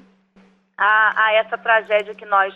a, 0.78 1.24
a 1.26 1.32
essa 1.34 1.58
tragédia 1.58 2.14
que 2.14 2.24
nós 2.24 2.54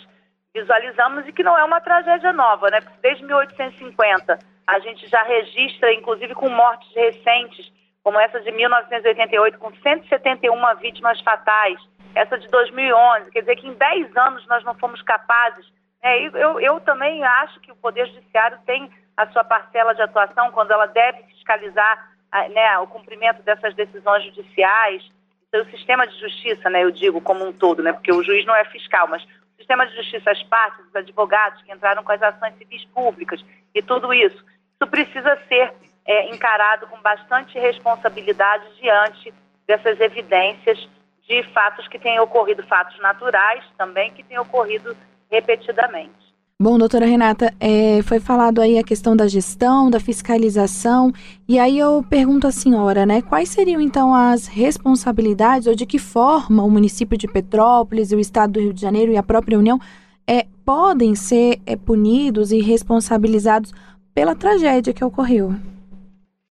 visualizamos 0.55 1.27
e 1.27 1.33
que 1.33 1.43
não 1.43 1.59
é 1.59 1.65
uma 1.65 1.81
tragédia 1.81 2.33
nova, 2.33 2.71
né? 2.71 2.81
Porque 2.81 2.99
desde 3.03 3.25
1850 3.25 4.39
a 4.69 4.79
gente 4.79 5.09
já 5.09 5.23
registra, 5.25 5.93
inclusive 5.93 6.33
com 6.35 6.49
mortes 6.49 6.95
recentes, 6.95 7.73
como 8.05 8.21
essa 8.21 8.39
de 8.41 8.53
1988, 8.53 9.59
com 9.59 9.75
171 9.75 10.77
vítimas 10.77 11.21
fatais 11.23 11.81
essa 12.15 12.39
de 12.39 12.49
2011, 12.49 13.31
quer 13.31 13.41
dizer 13.41 13.57
que 13.57 13.67
em 13.67 13.75
10 13.75 14.17
anos 14.17 14.47
nós 14.47 14.65
não 14.65 14.75
fomos 14.75 15.01
capazes. 15.03 15.67
Né? 16.03 16.27
Eu, 16.35 16.61
eu 16.61 16.81
também 16.81 17.25
acho 17.25 17.61
que 17.61 17.73
o 17.73 17.77
Poder 17.77 18.07
Judiciário 18.07 18.59
tem 18.67 18.91
a 19.17 19.27
sua 19.29 19.45
parcela 19.45 19.95
de 19.95 20.03
atuação 20.03 20.51
quando 20.51 20.73
ela 20.73 20.87
deve 20.87 21.23
fiscalizar 21.25 22.13
né, 22.51 22.79
o 22.79 22.87
cumprimento 22.87 23.43
dessas 23.43 23.75
decisões 23.75 24.25
judiciais. 24.25 25.03
Então, 25.49 25.63
o 25.63 25.71
sistema 25.71 26.07
de 26.07 26.19
justiça, 26.19 26.71
né, 26.71 26.83
eu 26.83 26.91
digo 26.91 27.21
como 27.21 27.47
um 27.47 27.53
todo, 27.53 27.83
né, 27.83 27.93
porque 27.93 28.13
o 28.13 28.23
juiz 28.23 28.45
não 28.47 28.57
é 28.57 28.65
fiscal, 28.67 29.07
mas 29.07 29.23
o 29.23 29.57
sistema 29.59 29.87
de 29.87 29.95
justiça, 29.95 30.31
as 30.31 30.43
partes, 30.45 30.87
os 30.87 30.97
advogados 30.97 31.63
que 31.63 31.73
entraram 31.73 32.03
com 32.03 32.13
as 32.13 32.23
ações 32.23 32.57
civis 32.57 32.85
públicas 32.87 33.45
e 33.75 33.83
tudo 33.83 34.13
isso, 34.15 34.37
isso 34.37 34.91
precisa 34.91 35.39
ser 35.47 35.75
é, 36.07 36.35
encarado 36.35 36.87
com 36.87 37.01
bastante 37.01 37.59
responsabilidade 37.59 38.65
diante 38.81 39.33
dessas 39.67 40.01
evidências 40.01 40.89
de 41.33 41.43
fatos 41.55 41.89
que 41.89 41.99
têm 41.99 42.21
ocorrido, 42.21 42.63
fatos 42.65 42.99
naturais 43.01 43.65
também, 43.79 44.11
que 44.13 44.23
têm 44.23 44.39
ocorrido 44.39 44.95
repetidamente. 45.31 46.13
Bom, 46.61 46.79
doutora 46.79 47.07
Renata, 47.07 47.53
é, 47.59 48.03
foi 48.03 48.21
falado 48.21 48.61
aí 48.61 48.79
a 48.79 48.85
questão 48.85 49.17
da 49.17 49.27
gestão, 49.27 49.91
da 49.91 49.99
fiscalização, 49.99 51.11
e 51.49 51.59
aí 51.59 51.79
eu 51.79 52.05
pergunto 52.09 52.47
à 52.47 52.53
senhora, 52.53 53.07
né, 53.07 53.23
quais 53.23 53.49
seriam 53.49 53.81
então 53.81 54.15
as 54.15 54.47
responsabilidades 54.47 55.67
ou 55.67 55.75
de 55.75 55.87
que 55.87 55.99
forma 55.99 56.63
o 56.63 56.71
município 56.71 57.17
de 57.17 57.27
Petrópolis, 57.27 58.13
o 58.13 58.21
estado 58.21 58.53
do 58.53 58.61
Rio 58.61 58.75
de 58.75 58.81
Janeiro 58.81 59.11
e 59.11 59.17
a 59.17 59.23
própria 59.23 59.59
União 59.59 59.81
é, 60.29 60.47
podem 60.65 61.15
ser 61.15 61.61
é, 61.65 61.75
punidos 61.77 62.53
e 62.53 62.61
responsabilizados 62.61 63.73
pela 64.15 64.37
tragédia 64.37 64.93
que 64.93 65.03
ocorreu? 65.03 65.55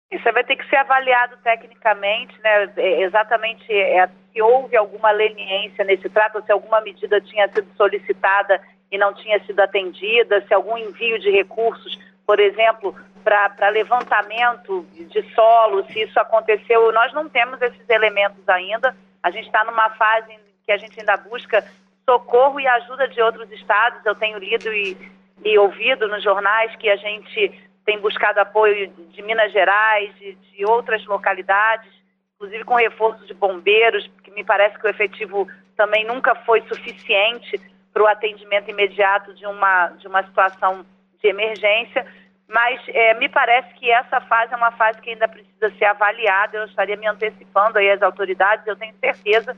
Isso 0.10 0.24
vai 0.32 0.44
ter 0.44 0.56
que 0.56 0.68
ser 0.70 0.78
avaliado 0.78 1.36
tecnicamente, 1.44 2.34
né, 2.42 2.72
é, 2.78 3.02
exatamente 3.02 3.72
é, 3.74 4.08
se 4.32 4.42
houve 4.42 4.78
alguma 4.78 5.12
leniência 5.12 5.84
nesse 5.84 6.10
trato, 6.10 6.42
se 6.46 6.52
alguma 6.52 6.80
medida 6.80 7.20
tinha 7.20 7.48
sido 7.50 7.68
solicitada 7.76 8.62
e 8.90 8.98
não 8.98 9.14
tinha 9.14 9.44
sido 9.46 9.60
atendida, 9.60 10.42
se 10.48 10.54
algum 10.54 10.78
envio 10.78 11.20
de 11.20 11.30
recursos, 11.30 12.00
por 12.26 12.40
exemplo, 12.40 12.96
para 13.24 13.68
levantamento 13.70 14.86
de 14.94 15.22
solo, 15.34 15.86
se 15.88 16.04
isso 16.04 16.18
aconteceu. 16.18 16.92
Nós 16.94 17.12
não 17.14 17.28
temos 17.28 17.62
esses 17.62 17.90
elementos 17.90 18.48
ainda. 18.48 18.96
A 19.22 19.30
gente 19.30 19.48
está 19.48 19.66
numa 19.66 19.90
fase 19.92 20.32
em 20.32 20.40
que 20.66 20.72
a 20.72 20.78
gente 20.78 20.98
ainda 20.98 21.18
busca 21.18 21.62
socorro 22.10 22.60
e 22.60 22.68
ajuda 22.68 23.08
de 23.10 23.22
outros 23.22 23.52
estados. 23.52 24.06
Eu 24.06 24.16
tenho 24.16 24.38
lido 24.38 24.74
e, 24.74 24.98
e 25.44 25.58
ouvido 25.58 26.08
nos 26.08 26.24
jornais 26.24 26.74
que 26.78 26.90
a 26.90 26.96
gente 26.96 27.67
tem 27.88 28.00
buscado 28.00 28.40
apoio 28.40 28.88
de 28.88 29.22
Minas 29.24 29.52
Gerais, 29.52 30.14
de, 30.20 30.36
de 30.36 30.66
outras 30.66 31.04
localidades 31.08 31.98
inclusive 32.38 32.64
com 32.64 32.76
reforço 32.76 33.26
de 33.26 33.34
bombeiros, 33.34 34.10
que 34.24 34.32
me 34.32 34.44
parece 34.44 34.78
que 34.78 34.86
o 34.86 34.90
efetivo 34.90 35.48
também 35.76 36.06
nunca 36.06 36.36
foi 36.36 36.62
suficiente 36.68 37.60
para 37.92 38.04
o 38.04 38.08
atendimento 38.08 38.70
imediato 38.70 39.34
de 39.34 39.46
uma, 39.46 39.88
de 39.90 40.08
uma 40.08 40.24
situação 40.24 40.86
de 41.20 41.28
emergência. 41.28 42.06
Mas 42.48 42.80
é, 42.90 43.16
me 43.16 43.28
parece 43.28 43.74
que 43.74 43.92
essa 43.92 44.22
fase 44.22 44.54
é 44.54 44.58
uma 44.58 44.72
fase 44.72 45.02
que 45.02 45.10
ainda 45.10 45.28
precisa 45.28 45.70
ser 45.78 45.86
avaliada. 45.86 46.58
Eu 46.58 46.66
estaria 46.66 46.96
me 46.96 47.08
antecipando 47.08 47.80
aí 47.80 47.90
às 47.90 48.02
autoridades. 48.02 48.66
Eu 48.68 48.76
tenho 48.76 48.94
certeza 49.00 49.58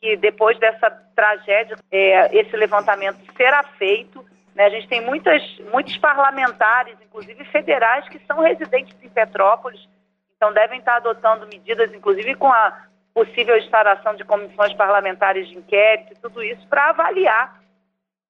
que 0.00 0.16
depois 0.16 0.58
dessa 0.58 0.90
tragédia, 1.14 1.76
é, 1.90 2.36
esse 2.36 2.56
levantamento 2.56 3.18
será 3.36 3.62
feito. 3.78 4.24
Né? 4.56 4.64
A 4.64 4.70
gente 4.70 4.88
tem 4.88 5.00
muitas, 5.00 5.40
muitos 5.70 5.96
parlamentares, 5.98 6.96
inclusive 7.00 7.44
federais, 7.44 8.08
que 8.08 8.18
são 8.26 8.40
residentes 8.40 8.96
em 9.02 9.08
Petrópolis, 9.08 9.86
então, 10.36 10.52
devem 10.52 10.78
estar 10.78 10.96
adotando 10.96 11.46
medidas, 11.46 11.92
inclusive 11.94 12.34
com 12.34 12.52
a 12.52 12.84
possível 13.14 13.56
instauração 13.56 14.14
de 14.14 14.24
comissões 14.24 14.74
parlamentares 14.74 15.48
de 15.48 15.56
inquérito 15.56 16.12
e 16.12 16.20
tudo 16.20 16.42
isso, 16.42 16.66
para 16.68 16.90
avaliar 16.90 17.58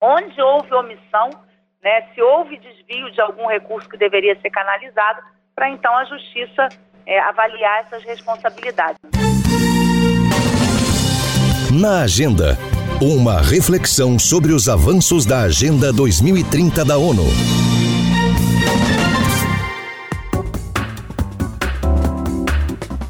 onde 0.01 0.41
houve 0.41 0.73
omissão, 0.73 1.31
né, 1.83 2.03
se 2.15 2.23
houve 2.23 2.59
desvio 2.59 3.11
de 3.11 3.21
algum 3.21 3.47
recurso 3.49 3.89
que 3.89 3.97
deveria 3.97 4.39
ser 4.41 4.51
canalizado, 4.51 5.21
para 5.55 5.69
então 5.69 5.97
a 5.97 6.05
Justiça 6.05 6.69
é, 7.05 7.19
avaliar 7.19 7.81
essas 7.81 8.05
responsabilidades. 8.05 9.01
Na 11.73 12.05
agenda, 12.05 12.57
uma 13.01 13.43
reflexão 13.43 14.19
sobre 14.19 14.55
os 14.55 14.71
avanços 14.71 15.27
da 15.27 15.41
Agenda 15.43 15.93
2030 15.93 16.83
da 16.83 16.97
ONU. 16.97 17.27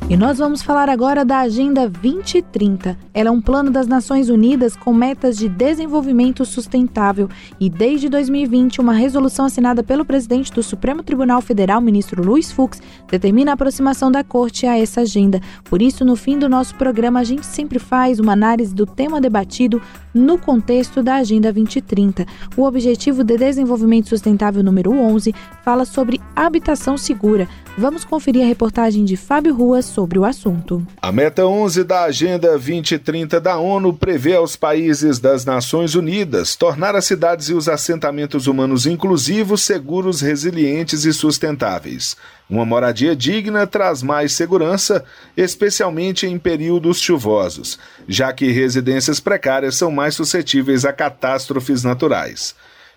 E 0.08 0.16
nós 0.16 0.38
vamos 0.38 0.62
falar 0.62 0.88
agora 0.88 1.24
da 1.24 1.40
Agenda 1.40 1.88
2030. 1.88 2.96
Ela 3.12 3.28
é 3.28 3.32
um 3.32 3.40
plano 3.40 3.72
das 3.72 3.88
Nações 3.88 4.28
Unidas 4.28 4.76
com 4.76 4.94
metas 4.94 5.36
de 5.36 5.48
desenvolvimento 5.48 6.44
sustentável 6.44 7.28
e 7.58 7.68
desde 7.68 8.08
2020 8.08 8.80
uma 8.80 8.92
resolução 8.92 9.46
assinada 9.46 9.82
pelo 9.82 10.04
presidente 10.04 10.52
do 10.52 10.62
Supremo 10.62 11.02
Tribunal 11.02 11.42
Federal, 11.42 11.80
ministro 11.80 12.24
Luiz 12.24 12.52
Fux, 12.52 12.80
determina 13.10 13.50
a 13.50 13.54
aproximação 13.54 14.08
da 14.08 14.22
corte 14.22 14.64
a 14.64 14.78
essa 14.78 15.00
agenda. 15.00 15.40
Por 15.64 15.82
isso, 15.82 16.04
no 16.04 16.14
fim 16.14 16.38
do 16.38 16.48
nosso 16.48 16.76
programa, 16.76 17.18
a 17.18 17.24
gente 17.24 17.44
sempre 17.44 17.80
faz 17.80 18.20
uma 18.20 18.34
análise 18.34 18.72
do 18.72 18.86
tema 18.86 19.20
debatido 19.20 19.82
no 20.14 20.38
contexto 20.38 21.02
da 21.02 21.16
Agenda 21.16 21.52
2030. 21.52 22.24
O 22.56 22.62
Objetivo 22.62 23.24
de 23.24 23.36
Desenvolvimento 23.36 24.08
Sustentável 24.08 24.62
número 24.62 24.92
11 24.92 25.34
fala 25.64 25.84
sobre 25.84 26.20
habitação 26.36 26.96
segura. 26.96 27.48
Vamos 27.78 28.06
conferir 28.06 28.42
a 28.42 28.46
reportagem 28.46 29.04
de 29.04 29.18
Fábio 29.18 29.54
Ruas 29.54 29.84
sobre 29.84 30.18
o 30.18 30.24
assunto. 30.24 30.86
A 31.02 31.12
meta 31.12 31.44
11 31.44 31.84
da 31.84 32.04
Agenda 32.04 32.48
2030 32.52 33.38
da 33.38 33.58
ONU 33.58 33.92
prevê 33.92 34.34
aos 34.34 34.56
países 34.56 35.18
das 35.18 35.44
Nações 35.44 35.94
Unidas 35.94 36.56
tornar 36.56 36.96
as 36.96 37.04
cidades 37.04 37.50
e 37.50 37.54
os 37.54 37.68
assentamentos 37.68 38.46
humanos 38.46 38.86
inclusivos, 38.86 39.60
seguros, 39.60 40.22
resilientes 40.22 41.04
e 41.04 41.12
sustentáveis. 41.12 42.16
Uma 42.48 42.64
moradia 42.64 43.14
digna 43.14 43.66
traz 43.66 44.02
mais 44.02 44.32
segurança, 44.32 45.04
especialmente 45.36 46.26
em 46.26 46.38
períodos 46.38 46.98
chuvosos, 46.98 47.78
já 48.08 48.32
que 48.32 48.50
residências 48.50 49.20
precárias 49.20 49.76
são 49.76 49.90
mais 49.90 50.14
suscetíveis 50.14 50.86
a 50.86 50.94
catástrofes 50.94 51.84
naturais. 51.84 52.54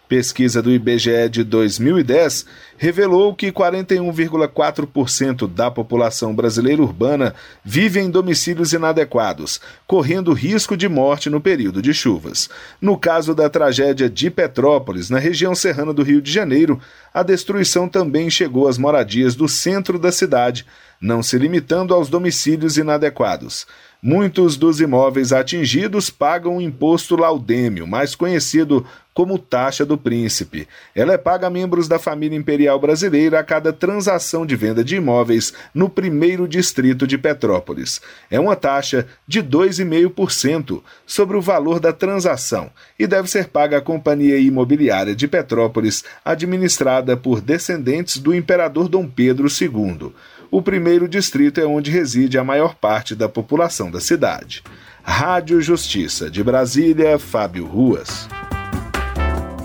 Pesquisa 0.10 0.60
do 0.60 0.72
IBGE 0.72 1.30
de 1.30 1.44
2010 1.44 2.44
revelou 2.80 3.36
que 3.36 3.52
41,4% 3.52 5.48
da 5.48 5.70
população 5.70 6.34
brasileira 6.34 6.82
urbana 6.82 7.36
vive 7.64 8.00
em 8.00 8.10
domicílios 8.10 8.74
inadequados, 8.74 9.62
correndo 9.86 10.34
risco 10.34 10.76
de 10.76 10.90
morte 10.90 11.30
no 11.30 11.40
período 11.40 11.80
de 11.80 11.94
chuvas. 11.94 12.50
No 12.82 12.98
caso 12.98 13.36
da 13.36 13.48
tragédia 13.52 14.10
de 14.10 14.32
Petrópolis, 14.32 15.12
na 15.12 15.20
região 15.20 15.54
serrana 15.54 15.94
do 15.94 16.02
Rio 16.02 16.24
de 16.24 16.32
Janeiro, 16.32 16.82
a 17.14 17.22
destruição 17.22 17.88
também 17.88 18.32
chegou 18.32 18.68
às 18.68 18.80
moradias 18.80 19.36
do 19.36 19.48
centro 19.48 20.00
da 20.00 20.12
cidade, 20.12 20.66
não 21.00 21.22
se 21.22 21.38
limitando 21.38 21.94
aos 21.94 22.10
domicílios 22.10 22.78
inadequados. 22.78 23.68
Muitos 24.02 24.56
dos 24.56 24.80
imóveis 24.80 25.34
atingidos 25.34 26.10
pagam 26.10 26.58
o 26.58 26.62
imposto 26.62 27.18
laudêmio, 27.18 27.86
mais 27.86 28.16
conhecido 28.16 28.86
como 29.20 29.38
taxa 29.38 29.86
do 29.86 29.98
príncipe. 29.98 30.66
Ela 30.96 31.12
é 31.12 31.18
paga 31.18 31.48
a 31.48 31.50
membros 31.50 31.90
da 31.90 32.00
família 32.00 32.38
imperial 32.38 32.80
brasileira 32.80 33.38
a 33.38 33.44
cada 33.44 33.74
transação 33.74 34.46
de 34.46 34.56
venda 34.56 34.82
de 34.82 34.96
imóveis 34.96 35.54
no 35.74 35.90
primeiro 35.90 36.48
distrito 36.48 37.06
de 37.06 37.18
Petrópolis. 37.18 38.00
É 38.32 38.40
uma 38.40 38.56
taxa 38.56 39.06
de 39.28 39.44
2,5% 39.44 40.82
sobre 41.06 41.36
o 41.36 41.42
valor 41.42 41.82
da 41.82 41.92
transação 41.92 42.72
e 42.98 43.06
deve 43.06 43.30
ser 43.30 43.50
paga 43.50 43.80
à 43.80 43.82
Companhia 43.82 44.40
Imobiliária 44.40 45.14
de 45.14 45.28
Petrópolis, 45.28 46.02
administrada 46.24 47.18
por 47.18 47.42
descendentes 47.42 48.20
do 48.20 48.34
imperador 48.34 48.88
Dom 48.88 49.06
Pedro 49.06 49.50
II. 49.50 50.14
O 50.50 50.62
primeiro 50.62 51.10
distrito 51.10 51.60
é 51.60 51.66
onde 51.66 51.92
reside 51.92 52.38
a 52.38 52.44
maior 52.46 52.74
parte 52.74 53.14
da 53.16 53.28
população 53.28 53.92
da 53.92 54.00
cidade. 54.00 54.64
Rádio 55.04 55.60
Justiça 55.62 56.30
de 56.30 56.42
Brasília, 56.42 57.20
Fábio 57.20 57.66
Ruas. 57.66 58.30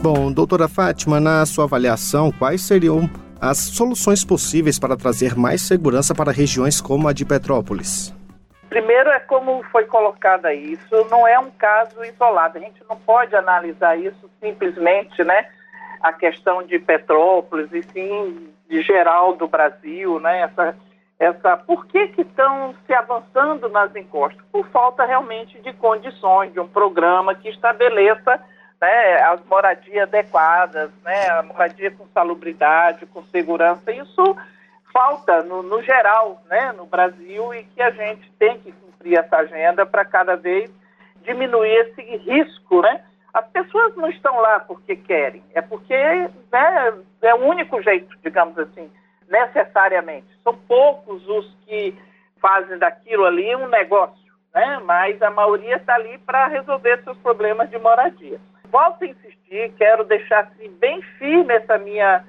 Bom, 0.04 0.30
doutora 0.30 0.68
Fátima, 0.68 1.18
na 1.18 1.46
sua 1.46 1.64
avaliação, 1.64 2.30
quais 2.30 2.60
seriam 2.60 3.08
as 3.40 3.56
soluções 3.56 4.22
possíveis 4.22 4.78
para 4.78 4.98
trazer 4.98 5.34
mais 5.34 5.62
segurança 5.62 6.14
para 6.14 6.30
regiões 6.30 6.78
como 6.78 7.08
a 7.08 7.12
de 7.14 7.24
Petrópolis? 7.24 8.14
Primeiro 8.68 9.08
é 9.08 9.18
como 9.20 9.62
foi 9.72 9.86
colocado 9.86 10.44
aí, 10.44 10.74
isso 10.74 11.06
não 11.10 11.26
é 11.26 11.38
um 11.38 11.50
caso 11.52 12.04
isolado, 12.04 12.58
a 12.58 12.60
gente 12.60 12.82
não 12.86 12.96
pode 12.96 13.34
analisar 13.34 13.98
isso 13.98 14.30
simplesmente, 14.42 15.24
né, 15.24 15.46
a 16.02 16.12
questão 16.12 16.62
de 16.62 16.78
Petrópolis 16.78 17.72
e 17.72 17.82
sim 17.84 18.50
de 18.68 18.82
geral 18.82 19.34
do 19.36 19.48
Brasil, 19.48 20.20
né? 20.20 20.42
Essa, 20.42 20.76
essa, 21.18 21.56
por 21.56 21.86
que 21.86 22.08
que 22.08 22.20
estão 22.20 22.74
se 22.86 22.92
avançando 22.92 23.70
nas 23.70 23.96
encostas? 23.96 24.44
Por 24.52 24.68
falta 24.68 25.06
realmente 25.06 25.58
de 25.62 25.72
condições, 25.72 26.52
de 26.52 26.60
um 26.60 26.68
programa 26.68 27.34
que 27.34 27.48
estabeleça 27.48 28.38
né, 28.85 29.23
as 29.23 29.42
moradias 29.47 30.03
adequadas, 30.03 30.90
né, 31.03 31.29
a 31.31 31.42
moradia 31.42 31.90
com 31.90 32.07
salubridade, 32.09 33.07
com 33.07 33.25
segurança. 33.25 33.90
Isso 33.90 34.37
falta 34.92 35.42
no, 35.42 35.62
no 35.62 35.83
geral, 35.83 36.42
né, 36.51 36.73
no 36.73 36.85
Brasil 36.85 37.55
e 37.55 37.64
que 37.64 37.81
a 37.81 37.90
gente 37.90 38.31
tem 38.33 38.59
que 38.61 38.73
cumprir 38.73 39.18
essa 39.18 39.38
agenda 39.38 39.87
para 39.87 40.05
cada 40.05 40.37
vez 40.37 40.70
diminuir 41.23 41.75
esse 41.77 42.03
risco, 42.18 42.83
né? 42.83 43.01
As 43.33 43.47
pessoas 43.49 43.97
não 43.97 44.09
estão 44.09 44.38
lá 44.38 44.61
porque 44.61 44.94
querem, 44.94 45.42
é 45.55 45.62
porque 45.62 45.97
né, 45.97 46.94
é 47.23 47.35
o 47.35 47.47
único 47.47 47.83
jeito, 47.83 48.14
digamos 48.23 48.57
assim, 48.59 48.92
necessariamente. 49.29 50.29
São 50.44 50.55
poucos 50.55 51.27
os 51.27 51.57
que 51.66 51.99
fazem 52.38 52.79
daquilo 52.79 53.25
ali 53.25 53.57
um 53.57 53.66
negócio, 53.66 54.33
né? 54.55 54.79
mas 54.85 55.20
a 55.23 55.31
maioria 55.31 55.77
está 55.77 55.94
ali 55.94 56.18
para 56.18 56.47
resolver 56.47 57.03
seus 57.03 57.16
problemas 57.18 57.70
de 57.70 57.79
moradia. 57.79 58.38
Volto 58.70 59.03
a 59.03 59.07
insistir, 59.07 59.72
quero 59.77 60.05
deixar 60.05 60.40
assim, 60.40 60.70
bem 60.79 61.00
firme 61.18 61.55
essa 61.55 61.79
minha, 61.79 62.24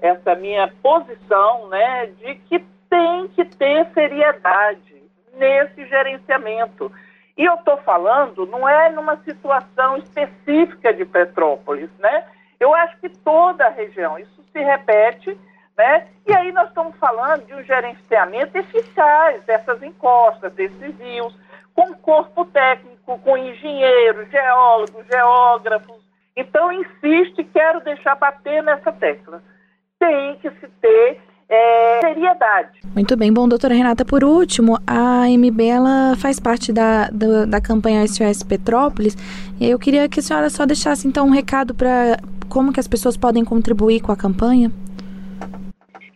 essa 0.00 0.34
minha 0.34 0.68
posição 0.82 1.68
né, 1.68 2.06
de 2.18 2.34
que 2.34 2.64
tem 2.88 3.28
que 3.28 3.44
ter 3.44 3.86
seriedade 3.92 5.02
nesse 5.34 5.86
gerenciamento. 5.86 6.92
E 7.36 7.44
eu 7.44 7.54
estou 7.54 7.78
falando, 7.78 8.44
não 8.46 8.68
é 8.68 8.90
numa 8.90 9.16
situação 9.18 9.96
específica 9.96 10.92
de 10.92 11.04
Petrópolis, 11.04 11.90
né? 11.98 12.24
Eu 12.58 12.74
acho 12.74 12.98
que 12.98 13.08
toda 13.08 13.64
a 13.64 13.70
região, 13.70 14.18
isso 14.18 14.44
se 14.52 14.58
repete, 14.58 15.38
né? 15.76 16.08
E 16.26 16.34
aí 16.34 16.52
nós 16.52 16.68
estamos 16.68 16.94
falando 16.98 17.46
de 17.46 17.54
um 17.54 17.62
gerenciamento 17.62 18.58
eficaz 18.58 19.42
dessas 19.44 19.82
encostas, 19.82 20.52
desses 20.52 20.98
rios, 20.98 21.34
com 21.74 21.94
corpo 21.94 22.44
técnico, 22.44 22.99
com 23.04 23.36
engenheiros, 23.36 24.30
geólogos, 24.30 25.04
geógrafos. 25.10 26.00
Então, 26.36 26.72
insisto 26.72 27.40
e 27.40 27.44
quero 27.44 27.80
deixar 27.80 28.14
bater 28.14 28.62
nessa 28.62 28.92
tecla. 28.92 29.42
Tem 29.98 30.36
que 30.36 30.50
se 30.50 30.68
ter 30.80 31.20
é, 31.48 32.00
seriedade. 32.00 32.80
Muito 32.94 33.16
bem. 33.16 33.32
Bom, 33.32 33.48
doutora 33.48 33.74
Renata, 33.74 34.04
por 34.04 34.22
último, 34.22 34.78
a 34.86 35.26
MB 35.28 35.60
ela 35.66 36.16
faz 36.16 36.38
parte 36.38 36.72
da, 36.72 37.08
da, 37.10 37.44
da 37.44 37.60
campanha 37.60 38.06
SOS 38.06 38.44
Petrópolis. 38.44 39.16
E 39.60 39.68
eu 39.68 39.78
queria 39.78 40.08
que 40.08 40.20
a 40.20 40.22
senhora 40.22 40.48
só 40.48 40.64
deixasse 40.64 41.08
então 41.08 41.26
um 41.26 41.30
recado 41.30 41.74
para 41.74 42.18
como 42.48 42.72
que 42.72 42.80
as 42.80 42.86
pessoas 42.88 43.16
podem 43.16 43.44
contribuir 43.44 44.00
com 44.00 44.12
a 44.12 44.16
campanha. 44.16 44.70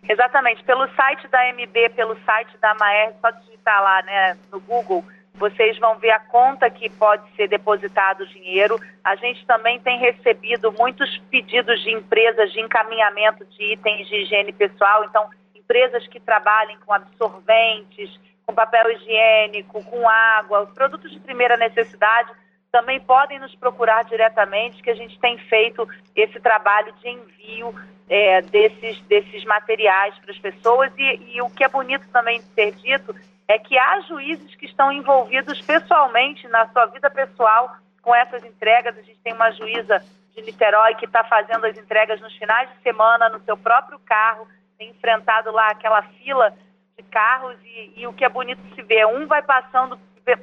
Exatamente. 0.08 0.62
Pelo 0.64 0.86
site 0.94 1.26
da 1.28 1.52
MB, 1.52 1.90
pelo 1.96 2.16
site 2.24 2.56
da 2.60 2.74
Maer, 2.74 3.14
só 3.20 3.30
digitar 3.30 3.82
lá 3.82 4.02
né, 4.02 4.36
no 4.52 4.60
Google, 4.60 5.04
vocês 5.34 5.76
vão 5.78 5.98
ver 5.98 6.12
a 6.12 6.20
conta 6.20 6.70
que 6.70 6.88
pode 6.88 7.28
ser 7.34 7.48
depositado 7.48 8.20
o 8.20 8.26
dinheiro. 8.26 8.78
A 9.02 9.16
gente 9.16 9.44
também 9.46 9.80
tem 9.80 9.98
recebido 9.98 10.70
muitos 10.72 11.18
pedidos 11.30 11.82
de 11.82 11.90
empresas 11.90 12.52
de 12.52 12.60
encaminhamento 12.60 13.44
de 13.46 13.72
itens 13.72 14.06
de 14.06 14.16
higiene 14.22 14.52
pessoal. 14.52 15.04
Então, 15.04 15.28
empresas 15.54 16.06
que 16.06 16.20
trabalhem 16.20 16.78
com 16.86 16.92
absorventes, 16.92 18.20
com 18.46 18.54
papel 18.54 18.92
higiênico, 18.92 19.82
com 19.84 20.08
água, 20.08 20.66
produtos 20.66 21.10
de 21.10 21.18
primeira 21.18 21.56
necessidade, 21.56 22.30
também 22.70 23.00
podem 23.00 23.38
nos 23.38 23.54
procurar 23.56 24.04
diretamente, 24.04 24.82
que 24.82 24.90
a 24.90 24.94
gente 24.94 25.18
tem 25.18 25.36
feito 25.38 25.88
esse 26.14 26.38
trabalho 26.40 26.92
de 27.00 27.08
envio 27.08 27.74
é, 28.08 28.40
desses, 28.42 29.00
desses 29.02 29.44
materiais 29.44 30.16
para 30.18 30.30
as 30.30 30.38
pessoas. 30.38 30.92
E, 30.96 31.36
e 31.36 31.42
o 31.42 31.50
que 31.50 31.64
é 31.64 31.68
bonito 31.68 32.06
também 32.12 32.40
de 32.40 32.46
ser 32.46 32.72
dito 32.72 33.14
é 33.46 33.58
que 33.58 33.78
há 33.78 34.00
juízes 34.00 34.54
que 34.54 34.66
estão 34.66 34.90
envolvidos 34.90 35.60
pessoalmente 35.60 36.48
na 36.48 36.66
sua 36.68 36.86
vida 36.86 37.10
pessoal 37.10 37.76
com 38.00 38.14
essas 38.14 38.44
entregas. 38.44 38.96
A 38.96 39.02
gente 39.02 39.18
tem 39.20 39.32
uma 39.32 39.50
juíza 39.52 40.02
de 40.34 40.42
Niterói 40.42 40.94
que 40.94 41.04
está 41.04 41.24
fazendo 41.24 41.64
as 41.66 41.76
entregas 41.76 42.20
nos 42.20 42.34
finais 42.36 42.68
de 42.70 42.82
semana 42.82 43.28
no 43.28 43.40
seu 43.44 43.56
próprio 43.56 43.98
carro, 44.00 44.48
tem 44.78 44.90
enfrentado 44.90 45.52
lá 45.52 45.70
aquela 45.70 46.02
fila 46.02 46.52
de 46.96 47.02
carros 47.04 47.56
e, 47.62 47.92
e 47.96 48.06
o 48.06 48.12
que 48.12 48.24
é 48.24 48.28
bonito 48.28 48.60
se 48.74 48.82
ver, 48.82 49.06
um 49.06 49.26
vai 49.26 49.42
passando 49.42 49.98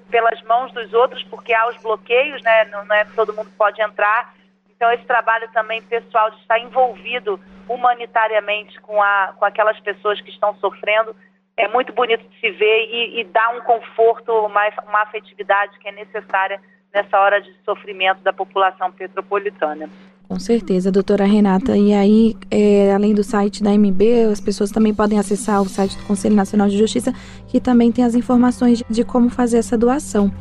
pelas 0.09 0.41
mãos 0.43 0.71
dos 0.73 0.93
outros 0.93 1.23
porque 1.23 1.53
há 1.53 1.67
os 1.67 1.77
bloqueios, 1.81 2.41
né? 2.43 2.65
Não, 2.65 2.85
não 2.85 2.95
é 2.95 3.05
todo 3.15 3.33
mundo 3.33 3.49
pode 3.57 3.81
entrar. 3.81 4.33
Então 4.69 4.91
esse 4.91 5.03
trabalho 5.05 5.51
também 5.51 5.81
pessoal 5.81 6.31
de 6.31 6.39
estar 6.39 6.59
envolvido 6.59 7.39
humanitariamente 7.67 8.79
com, 8.81 9.01
a, 9.01 9.33
com 9.37 9.45
aquelas 9.45 9.79
pessoas 9.79 10.21
que 10.21 10.29
estão 10.29 10.55
sofrendo 10.55 11.15
é 11.57 11.67
muito 11.67 11.93
bonito 11.93 12.23
de 12.27 12.39
se 12.39 12.51
ver 12.51 12.87
e, 12.89 13.21
e 13.21 13.23
dá 13.25 13.49
um 13.49 13.61
conforto, 13.61 14.31
uma, 14.31 14.61
uma 14.87 15.01
afetividade 15.03 15.77
que 15.79 15.87
é 15.87 15.91
necessária 15.91 16.59
nessa 16.93 17.19
hora 17.19 17.41
de 17.41 17.53
sofrimento 17.63 18.21
da 18.21 18.33
população 18.33 18.91
petropolitana. 18.91 19.89
Com 20.27 20.39
certeza, 20.39 20.91
doutora 20.91 21.25
Renata. 21.25 21.75
E 21.75 21.93
aí, 21.93 22.35
é, 22.49 22.93
além 22.93 23.13
do 23.13 23.23
site 23.23 23.61
da 23.61 23.71
MB, 23.71 24.31
as 24.31 24.39
pessoas 24.39 24.71
também 24.71 24.93
podem 24.93 25.19
acessar 25.19 25.61
o 25.61 25.67
site 25.67 25.97
do 25.97 26.05
Conselho 26.05 26.35
Nacional 26.35 26.69
de 26.69 26.77
Justiça, 26.77 27.13
que 27.47 27.59
também 27.59 27.91
tem 27.91 28.05
as 28.05 28.15
informações 28.15 28.77
de, 28.77 28.85
de 28.89 29.03
como 29.03 29.29
fazer 29.29 29.57
essa 29.57 29.77
doação. 29.77 30.31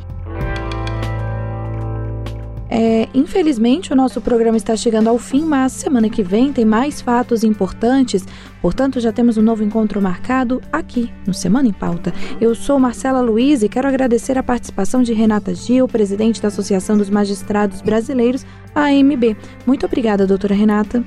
É, 2.69 3.09
infelizmente, 3.13 3.91
o 3.91 3.95
nosso 3.97 4.21
programa 4.21 4.55
está 4.55 4.77
chegando 4.77 5.09
ao 5.09 5.17
fim, 5.17 5.43
mas 5.43 5.73
semana 5.73 6.09
que 6.09 6.23
vem 6.23 6.53
tem 6.53 6.63
mais 6.63 7.01
fatos 7.01 7.43
importantes. 7.43 8.25
Portanto, 8.61 8.99
já 8.99 9.11
temos 9.11 9.37
um 9.37 9.41
novo 9.41 9.63
encontro 9.63 10.01
marcado 10.01 10.61
aqui 10.71 11.11
no 11.25 11.33
Semana 11.33 11.67
em 11.67 11.73
Pauta. 11.73 12.13
Eu 12.39 12.53
sou 12.53 12.79
Marcela 12.79 13.19
Luiz 13.19 13.63
e 13.63 13.69
quero 13.69 13.87
agradecer 13.87 14.37
a 14.37 14.43
participação 14.43 15.01
de 15.01 15.13
Renata 15.13 15.53
Gil, 15.53 15.87
presidente 15.87 16.41
da 16.41 16.49
Associação 16.49 16.97
dos 16.97 17.09
Magistrados 17.09 17.81
Brasileiros, 17.81 18.45
AMB. 18.75 19.35
Muito 19.65 19.85
obrigada, 19.85 20.27
doutora 20.27 20.53
Renata. 20.53 21.03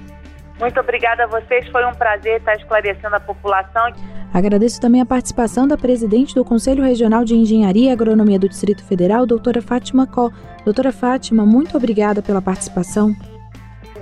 Muito 0.58 0.80
obrigada 0.80 1.24
a 1.24 1.26
vocês, 1.26 1.68
foi 1.68 1.84
um 1.84 1.94
prazer 1.94 2.38
estar 2.38 2.54
esclarecendo 2.54 3.14
a 3.14 3.20
população. 3.20 3.92
Agradeço 4.32 4.80
também 4.80 5.00
a 5.00 5.06
participação 5.06 5.66
da 5.66 5.76
presidente 5.76 6.34
do 6.34 6.44
Conselho 6.44 6.82
Regional 6.82 7.24
de 7.24 7.36
Engenharia 7.36 7.90
e 7.90 7.92
Agronomia 7.92 8.38
do 8.38 8.48
Distrito 8.48 8.84
Federal, 8.84 9.26
doutora 9.26 9.62
Fátima 9.62 10.06
Có. 10.06 10.30
Doutora 10.64 10.92
Fátima, 10.92 11.44
muito 11.46 11.76
obrigada 11.76 12.20
pela 12.20 12.42
participação. 12.42 13.14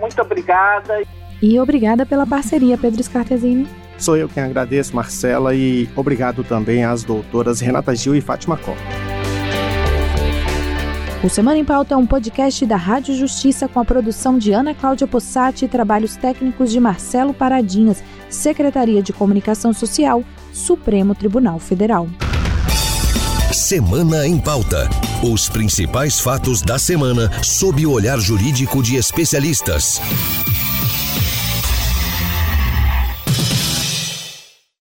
Muito 0.01 0.21
obrigada. 0.23 1.03
E 1.43 1.59
obrigada 1.59 2.07
pela 2.07 2.25
parceria, 2.25 2.79
Pedro 2.79 3.03
Scartesini. 3.03 3.67
Sou 3.99 4.17
eu 4.17 4.29
quem 4.29 4.43
agradeço, 4.43 4.95
Marcela, 4.95 5.55
e 5.55 5.89
obrigado 5.97 6.45
também 6.45 6.85
às 6.85 7.03
doutoras 7.03 7.61
Renata 7.61 7.95
Gil 7.95 8.15
e 8.15 8.21
Fátima 8.21 8.57
Có. 8.57 8.75
O 11.23 11.29
Semana 11.29 11.59
em 11.59 11.65
Pauta 11.65 11.95
é 11.95 11.97
um 11.97 12.07
podcast 12.07 12.67
da 12.67 12.77
Rádio 12.77 13.15
Justiça 13.15 13.69
com 13.69 13.79
a 13.79 13.85
produção 13.85 14.39
de 14.39 14.53
Ana 14.53 14.75
Cláudia 14.75 15.07
Possati 15.07 15.65
e 15.65 15.69
trabalhos 15.69 16.17
técnicos 16.17 16.71
de 16.71 16.81
Marcelo 16.81 17.33
Paradinhas, 17.33 18.03
Secretaria 18.29 19.03
de 19.03 19.13
Comunicação 19.13 19.73
Social, 19.73 20.25
Supremo 20.53 21.15
Tribunal 21.15 21.61
Federal. 21.61 22.09
Semana 23.53 24.27
em 24.27 24.39
Pauta. 24.39 24.89
Os 25.23 25.49
principais 25.49 26.19
fatos 26.19 26.61
da 26.61 26.79
semana 26.79 27.31
sob 27.43 27.87
o 27.87 27.93
olhar 27.93 28.19
jurídico 28.19 28.83
de 28.83 28.97
especialistas. 28.97 30.01